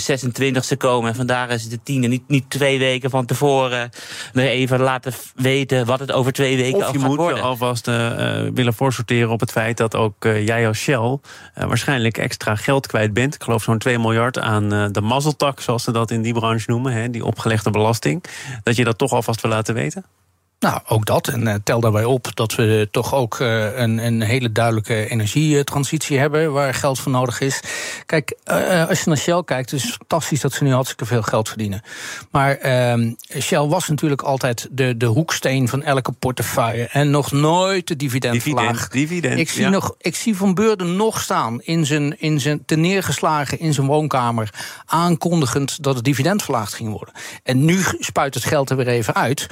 26e 0.75 0.77
komen. 0.77 1.11
En 1.11 1.17
vandaag 1.17 1.49
is 1.49 1.63
het 1.63 1.71
de 1.71 1.81
tiende. 1.83 2.09
Niet, 2.09 2.23
niet 2.29 2.51
twee 2.51 2.79
weken 2.79 3.11
van 3.11 3.27
tevoren 3.27 3.91
even 4.35 4.81
laten 4.81 5.13
weten 5.35 5.87
wat 5.87 5.99
het 6.01 6.13
over 6.13 6.33
twee 6.33 6.57
weken 6.57 6.87
Of 6.87 6.93
je 6.93 6.99
moet 6.99 7.17
worden. 7.17 7.43
alvast 7.43 7.89
eh, 7.89 8.45
eh, 8.47 8.51
willen 8.55 8.75
voorsorteren 8.75 9.31
op 9.31 9.41
het 9.41 9.51
feit 9.53 9.77
dat 9.77 9.95
ook 9.95 10.15
jij 10.25 10.67
als 10.69 10.79
Shell 10.79 11.19
waarschijnlijk 11.55 12.19
extra 12.19 12.55
geld 12.55 12.87
kwijt 12.87 13.13
bent. 13.13 13.35
Ik 13.35 13.43
geloof 13.43 13.63
zo'n 13.63 13.79
2 13.79 13.99
miljard 13.99 14.39
aan 14.39 14.69
de 14.93 15.01
mazzeltak, 15.01 15.61
zoals 15.61 15.83
ze 15.85 15.93
dat 15.93 16.11
in 16.11 16.23
die 16.23 16.33
branche 16.33 16.71
noemen, 16.71 16.93
hè, 16.93 17.11
die 17.11 17.25
opgelegde 17.25 17.71
belasting. 17.71 18.25
Dat 18.63 18.77
je 18.77 18.85
dat 18.85 18.99
toch 18.99 19.13
alvast 19.13 19.36
laten 19.43 19.75
weten. 19.75 20.05
Nou, 20.59 20.81
ook 20.87 21.07
dat. 21.07 21.29
En 21.29 21.47
eh, 21.47 21.55
tel 21.65 21.81
daarbij 21.81 22.05
op 22.05 22.29
dat 22.35 22.55
we 22.55 22.89
toch 22.91 23.15
ook 23.15 23.41
eh, 23.41 23.79
een, 23.79 24.07
een 24.07 24.23
hele 24.23 24.53
duidelijke 24.53 25.09
energietransitie 25.09 26.19
hebben 26.19 26.53
waar 26.53 26.75
geld 26.75 26.99
voor 26.99 27.13
nodig 27.13 27.41
is. 27.41 27.61
Kijk, 28.07 28.37
eh, 28.45 28.89
als 28.89 29.01
je 29.01 29.09
naar 29.09 29.19
Shell 29.19 29.43
kijkt, 29.45 29.71
het 29.71 29.81
is 29.81 29.91
fantastisch 29.91 30.41
dat 30.41 30.53
ze 30.53 30.65
nu 30.65 30.73
hartstikke 30.73 31.07
veel 31.07 31.23
geld 31.23 31.49
verdienen. 31.49 31.83
Maar 32.31 32.57
ehm, 32.57 33.13
Shell 33.41 33.67
was 33.67 33.89
natuurlijk 33.89 34.23
altijd 34.23 34.69
de, 34.71 34.97
de 34.97 35.07
hoeksteen 35.07 35.69
van 35.69 35.83
elke 35.83 36.13
portefeuille. 36.13 36.85
En 36.87 37.11
nog 37.11 37.33
nooit 37.33 37.87
de 37.87 37.97
dividendverlaag. 37.97 38.89
Dividend, 38.89 38.93
dividend, 38.93 39.39
Ik 39.39 39.51
zie, 39.51 39.63
ja. 39.63 39.69
nog, 39.69 39.95
ik 39.99 40.17
zie 40.17 40.37
Van 40.37 40.55
Beurden 40.55 40.97
nog 40.97 41.21
staan 41.21 41.61
in 41.63 41.87
zijn, 41.87 42.21
in 42.21 42.41
zijn 42.41 42.65
ten 42.65 42.81
neergeslagen 42.81 43.59
in 43.59 43.75
zijn 43.75 43.87
woonkamer. 43.87 44.51
aankondigend 44.87 45.83
dat 45.83 45.95
het 45.95 46.05
dividend 46.05 46.43
verlaagd 46.43 46.75
ging 46.75 46.91
worden. 46.91 47.15
En 47.43 47.65
nu 47.65 47.83
spuit 47.99 48.35
het 48.35 48.45
geld 48.45 48.71
er 48.71 48.77
weer 48.77 48.89
even 48.89 49.15
uit. 49.15 49.47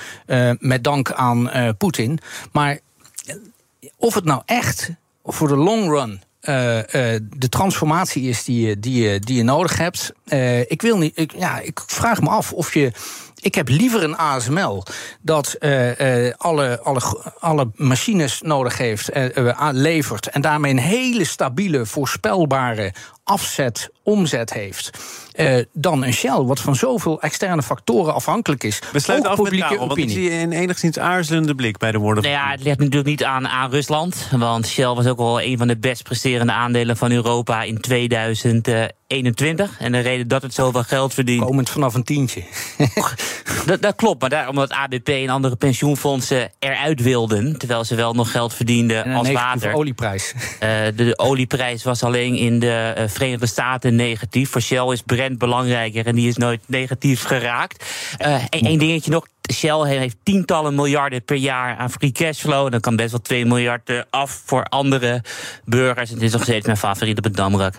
met 0.58 0.84
aan 1.02 1.50
eh, 1.50 1.68
Poetin. 1.78 2.18
Maar 2.52 2.78
eh, 3.26 3.34
of 3.96 4.14
het 4.14 4.24
nou 4.24 4.42
echt 4.44 4.90
voor 5.24 5.48
de 5.48 5.56
long 5.56 5.88
run. 5.88 6.22
eh, 6.40 7.20
de 7.36 7.48
transformatie 7.48 8.28
is 8.28 8.44
die 8.44 8.66
je, 8.66 8.80
die 8.80 9.02
je, 9.02 9.18
die 9.20 9.36
je 9.36 9.42
nodig 9.42 9.78
hebt. 9.78 10.12
Ik 10.70 10.82
wil 10.82 10.98
niet. 10.98 11.12
Ik, 11.18 11.32
ja, 11.36 11.58
ik 11.58 11.80
vraag 11.86 12.20
me 12.20 12.28
af 12.28 12.52
of 12.52 12.74
je. 12.74 12.92
Ik 13.40 13.54
heb 13.54 13.68
liever 13.68 14.02
een 14.02 14.16
ASML 14.16 14.82
dat 15.20 15.56
alle, 16.36 16.80
alle, 16.82 17.00
alle 17.38 17.70
machines 17.74 18.40
nodig 18.42 18.78
heeft, 18.78 19.10
levert. 19.70 20.28
En 20.28 20.40
daarmee 20.40 20.70
een 20.70 20.78
hele 20.78 21.24
stabiele, 21.24 21.86
voorspelbare 21.86 22.92
afzet, 23.24 23.90
omzet 24.02 24.52
heeft. 24.52 24.90
eh, 25.32 25.56
dan 25.72 26.04
een 26.04 26.12
Shell, 26.12 26.40
wat 26.42 26.60
van 26.60 26.76
zoveel 26.76 27.20
externe 27.20 27.62
factoren 27.62 28.14
afhankelijk 28.14 28.64
is. 28.64 28.78
We 28.92 28.98
sluiten 29.00 29.30
af 29.30 29.36
met 29.36 29.44
publieke 29.44 29.68
Karel, 29.74 29.86
want 29.86 29.98
ik 29.98 30.04
opinie. 30.04 30.30
zie 30.30 30.40
een 30.40 30.52
enigszins 30.52 30.98
aarzelende 30.98 31.54
blik 31.54 31.78
bij 31.78 31.92
de 31.92 31.98
woorden 31.98 32.22
Nou 32.24 32.36
van 32.36 32.44
ja, 32.44 32.50
het 32.50 32.62
ligt 32.62 32.78
natuurlijk 32.78 33.06
niet 33.06 33.24
aan, 33.24 33.48
aan 33.48 33.70
Rusland. 33.70 34.28
Want 34.36 34.66
Shell 34.66 34.84
was 34.94 35.06
ook 35.06 35.18
wel 35.18 35.42
een 35.42 35.58
van 35.58 35.68
de 35.68 35.76
best 35.76 36.02
presterende 36.02 36.52
aandelen 36.52 36.96
van 36.96 37.10
Europa 37.10 37.62
in 37.62 37.80
2021. 37.80 39.70
En 39.78 39.92
de 39.92 39.98
reden 39.98 40.28
dat 40.28 40.42
het 40.42 40.54
zoveel 40.54 40.82
geld 40.82 41.14
verdient. 41.14 41.44
Komend 41.44 41.70
vanaf 41.70 41.94
een 41.94 42.04
tientje. 42.04 42.42
Dat, 43.66 43.82
dat 43.82 43.94
klopt, 43.96 44.20
maar 44.20 44.30
daarom 44.30 44.48
omdat 44.50 44.70
ABP 44.70 45.08
en 45.08 45.28
andere 45.28 45.56
pensioenfondsen 45.56 46.50
eruit 46.58 47.02
wilden. 47.02 47.58
Terwijl 47.58 47.84
ze 47.84 47.94
wel 47.94 48.12
nog 48.14 48.30
geld 48.30 48.54
verdienden 48.54 49.04
als 49.14 49.30
water. 49.30 49.72
olieprijs. 49.72 50.34
Eh, 50.60 50.68
de, 50.84 50.94
de 50.94 51.18
olieprijs 51.18 51.82
was 51.82 52.02
alleen 52.02 52.36
in 52.36 52.58
de 52.58 52.92
eh, 52.96 53.08
Verenigde 53.14 53.46
Staten 53.46 53.94
negatief. 53.94 54.50
Voor 54.50 54.60
Shell 54.60 54.92
is 54.92 55.02
Brent 55.02 55.38
belangrijker 55.38 56.06
en 56.06 56.14
die 56.14 56.28
is 56.28 56.36
nooit 56.36 56.60
negatief 56.66 57.22
geraakt. 57.22 57.84
Eén 58.50 58.78
dingetje 58.78 59.10
nog. 59.10 59.26
Shell 59.52 59.86
heeft 59.86 60.16
tientallen 60.22 60.74
miljarden 60.74 61.24
per 61.24 61.36
jaar 61.36 61.76
aan 61.76 61.90
free 61.90 62.12
cashflow. 62.12 62.70
Dan 62.70 62.80
kan 62.80 62.96
best 62.96 63.10
wel 63.10 63.20
2 63.20 63.46
miljard 63.46 63.88
eh, 63.88 64.00
af 64.10 64.42
voor 64.44 64.64
andere 64.64 65.22
burgers. 65.64 66.10
Het 66.10 66.22
is 66.22 66.32
nog 66.32 66.42
steeds 66.42 66.66
mijn 66.66 66.78
favoriet 66.78 67.18
op 67.18 67.24
het 67.24 67.36
Damrak. 67.36 67.74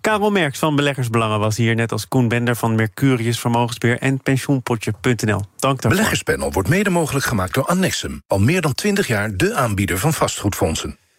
Karel 0.00 0.30
Merks 0.30 0.58
van 0.58 0.76
Beleggersbelangen 0.76 1.38
was 1.38 1.56
hier, 1.56 1.74
net 1.74 1.92
als 1.92 2.08
Koen 2.08 2.28
Bender 2.28 2.56
van 2.56 2.74
Mercurius 2.74 3.40
Vermogensbeheer 3.40 3.98
en 3.98 4.22
pensioenpotje.nl. 4.22 5.16
Dank 5.16 5.46
daarvoor. 5.56 5.90
Beleggerspanel 5.90 6.52
wordt 6.52 6.68
mede 6.68 6.90
mogelijk 6.90 7.24
gemaakt 7.24 7.54
door 7.54 7.66
Annexum. 7.66 8.22
Al 8.26 8.38
meer 8.38 8.60
dan 8.60 8.74
20 8.74 9.06
jaar 9.06 9.36
de 9.36 9.54
aanbieder 9.54 9.98
van 9.98 10.12
vastgoedfondsen. 10.12 10.98